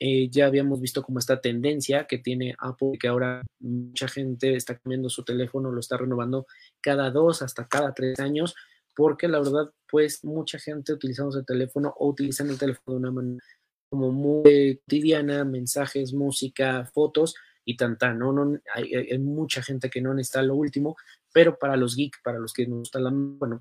Eh, 0.02 0.30
ya 0.30 0.46
habíamos 0.46 0.80
visto 0.80 1.02
como 1.02 1.18
esta 1.18 1.42
tendencia 1.42 2.06
que 2.06 2.18
tiene 2.18 2.54
Apple, 2.58 2.92
que 2.98 3.08
ahora 3.08 3.42
mucha 3.58 4.08
gente 4.08 4.54
está 4.56 4.78
cambiando 4.78 5.10
su 5.10 5.24
teléfono, 5.24 5.70
lo 5.70 5.80
está 5.80 5.98
renovando 5.98 6.46
cada 6.80 7.10
dos 7.10 7.42
hasta 7.42 7.68
cada 7.68 7.92
tres 7.92 8.18
años, 8.18 8.54
porque 8.94 9.28
la 9.28 9.38
verdad, 9.38 9.72
pues 9.90 10.24
mucha 10.24 10.58
gente 10.58 10.92
utilizamos 10.92 11.36
el 11.36 11.44
teléfono 11.44 11.94
o 11.98 12.08
utilizan 12.08 12.50
el 12.50 12.58
teléfono 12.58 12.94
de 12.94 13.00
una 13.00 13.12
manera 13.12 13.44
como 13.90 14.12
muy 14.12 14.78
cotidiana, 14.84 15.44
mensajes, 15.44 16.12
música, 16.12 16.88
fotos 16.94 17.34
y 17.64 17.76
tanta, 17.76 18.14
¿no? 18.14 18.32
no 18.32 18.58
hay, 18.74 19.18
mucha 19.18 19.62
gente 19.62 19.90
que 19.90 20.00
no 20.00 20.14
necesita 20.14 20.42
lo 20.42 20.54
último, 20.54 20.96
pero 21.32 21.58
para 21.58 21.76
los 21.76 21.96
geeks, 21.96 22.20
para 22.22 22.38
los 22.38 22.52
que 22.52 22.66
nos 22.66 22.80
gusta 22.80 23.00
la, 23.00 23.10
bueno, 23.12 23.60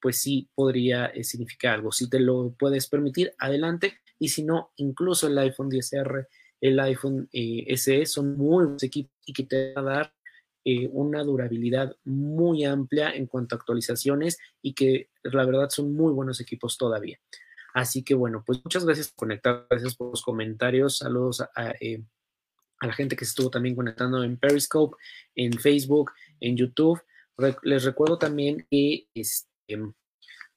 pues 0.00 0.20
sí 0.20 0.48
podría 0.54 1.06
eh, 1.06 1.24
significar 1.24 1.74
algo. 1.74 1.90
Si 1.90 2.08
te 2.08 2.20
lo 2.20 2.54
puedes 2.58 2.86
permitir, 2.86 3.34
adelante. 3.38 3.98
Y 4.18 4.28
si 4.28 4.44
no, 4.44 4.72
incluso 4.76 5.26
el 5.26 5.38
iPhone 5.38 5.70
10R, 5.70 6.26
el 6.60 6.80
iPhone 6.80 7.28
eh, 7.32 7.76
SE 7.76 8.06
son 8.06 8.36
muy 8.36 8.64
buenos 8.64 8.82
equipos 8.82 9.12
y 9.26 9.32
que 9.32 9.44
te 9.44 9.72
van 9.74 9.88
a 9.88 9.90
dar 9.90 10.14
eh, 10.68 10.88
una 10.90 11.22
durabilidad 11.22 11.94
muy 12.02 12.64
amplia 12.64 13.12
en 13.12 13.28
cuanto 13.28 13.54
a 13.54 13.58
actualizaciones 13.58 14.36
y 14.60 14.74
que 14.74 15.10
la 15.22 15.44
verdad 15.46 15.70
son 15.70 15.94
muy 15.94 16.12
buenos 16.12 16.40
equipos 16.40 16.76
todavía. 16.76 17.20
Así 17.72 18.02
que 18.02 18.14
bueno, 18.14 18.42
pues 18.44 18.64
muchas 18.64 18.84
gracias 18.84 19.10
por 19.10 19.28
conectar, 19.28 19.64
gracias 19.70 19.94
por 19.94 20.10
los 20.10 20.22
comentarios, 20.22 20.98
saludos 20.98 21.40
a, 21.40 21.70
eh, 21.80 22.02
la 22.80 22.92
gente 22.92 23.14
que 23.14 23.24
se 23.24 23.28
estuvo 23.28 23.48
también 23.48 23.76
conectando 23.76 24.24
en 24.24 24.38
Periscope, 24.38 24.96
en 25.36 25.52
Facebook, 25.52 26.10
en 26.40 26.56
YouTube. 26.56 27.00
les 27.62 27.84
recuerdo 27.84 28.18
también 28.18 28.66
que, 28.68 29.06
este, 29.14 29.78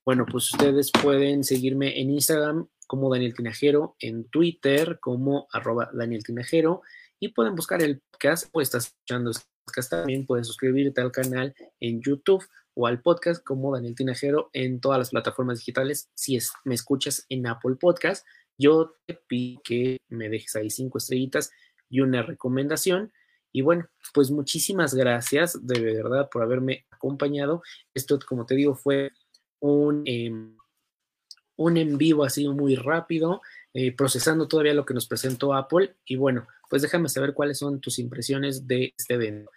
bueno, 0.04 0.26
pues 0.26 0.52
ustedes 0.52 0.92
pueden 0.92 1.44
seguirme 1.44 2.02
en 2.02 2.10
Instagram 2.10 2.68
como 2.88 3.14
Daniel 3.14 3.36
Tinajero, 3.36 3.96
en 4.00 4.28
Twitter 4.28 4.98
como 5.00 5.48
arroba 5.52 5.92
Daniel 5.94 6.24
Tinajero 6.24 6.82
y 7.20 7.28
pueden 7.28 7.54
buscar 7.54 7.84
el 7.84 8.02
podcast 8.12 8.50
o 8.54 8.60
estás 8.60 8.88
escuchando 8.88 9.30
este 9.30 9.46
también, 9.90 10.26
puedes 10.26 10.48
suscribirte 10.48 11.02
al 11.02 11.12
canal 11.12 11.56
en 11.80 12.02
YouTube 12.02 12.46
o 12.74 12.88
al 12.88 13.02
podcast 13.02 13.44
como 13.44 13.74
Daniel 13.74 13.96
Tinajero 13.96 14.50
en 14.54 14.80
todas 14.80 15.00
las 15.00 15.10
plataformas 15.10 15.60
digitales. 15.60 16.10
Si 16.14 16.36
es, 16.36 16.52
me 16.64 16.76
escuchas 16.76 17.26
en 17.30 17.46
Apple 17.48 17.76
Podcast, 17.76 18.26
yo 18.58 18.96
te 19.06 19.16
pido 19.16 19.62
que 19.64 19.98
me 20.10 20.30
dejes 20.30 20.56
ahí 20.56 20.70
cinco 20.70 20.98
estrellitas 20.98 21.52
y 21.90 22.02
una 22.02 22.22
recomendación. 22.22 23.12
Y 23.52 23.62
bueno, 23.62 23.88
pues 24.14 24.32
muchísimas 24.32 24.94
gracias 24.94 25.66
de 25.66 25.82
verdad 25.82 26.30
por 26.32 26.44
haberme 26.44 26.86
acompañado. 26.92 27.64
Esto, 27.94 28.20
como 28.28 28.46
te 28.46 28.56
digo, 28.56 28.76
fue 28.76 29.12
un, 29.60 30.04
em, 30.06 30.56
un 31.56 31.78
en 31.78 31.98
vivo 31.98 32.24
así 32.24 32.48
muy 32.48 32.76
rápido, 32.76 33.42
eh, 33.74 33.96
procesando 33.96 34.48
todavía 34.48 34.74
lo 34.74 34.86
que 34.86 34.94
nos 34.94 35.08
presentó 35.08 35.54
Apple. 35.54 35.96
Y 36.06 36.16
bueno, 36.16 36.48
pues 36.70 36.82
déjame 36.82 37.10
saber 37.10 37.34
cuáles 37.34 37.58
son 37.58 37.82
tus 37.82 38.00
impresiones 38.00 38.68
de 38.68 38.94
este 38.98 39.16
evento. 39.16 39.52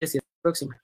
La 0.00 0.20
próxima. 0.42 0.80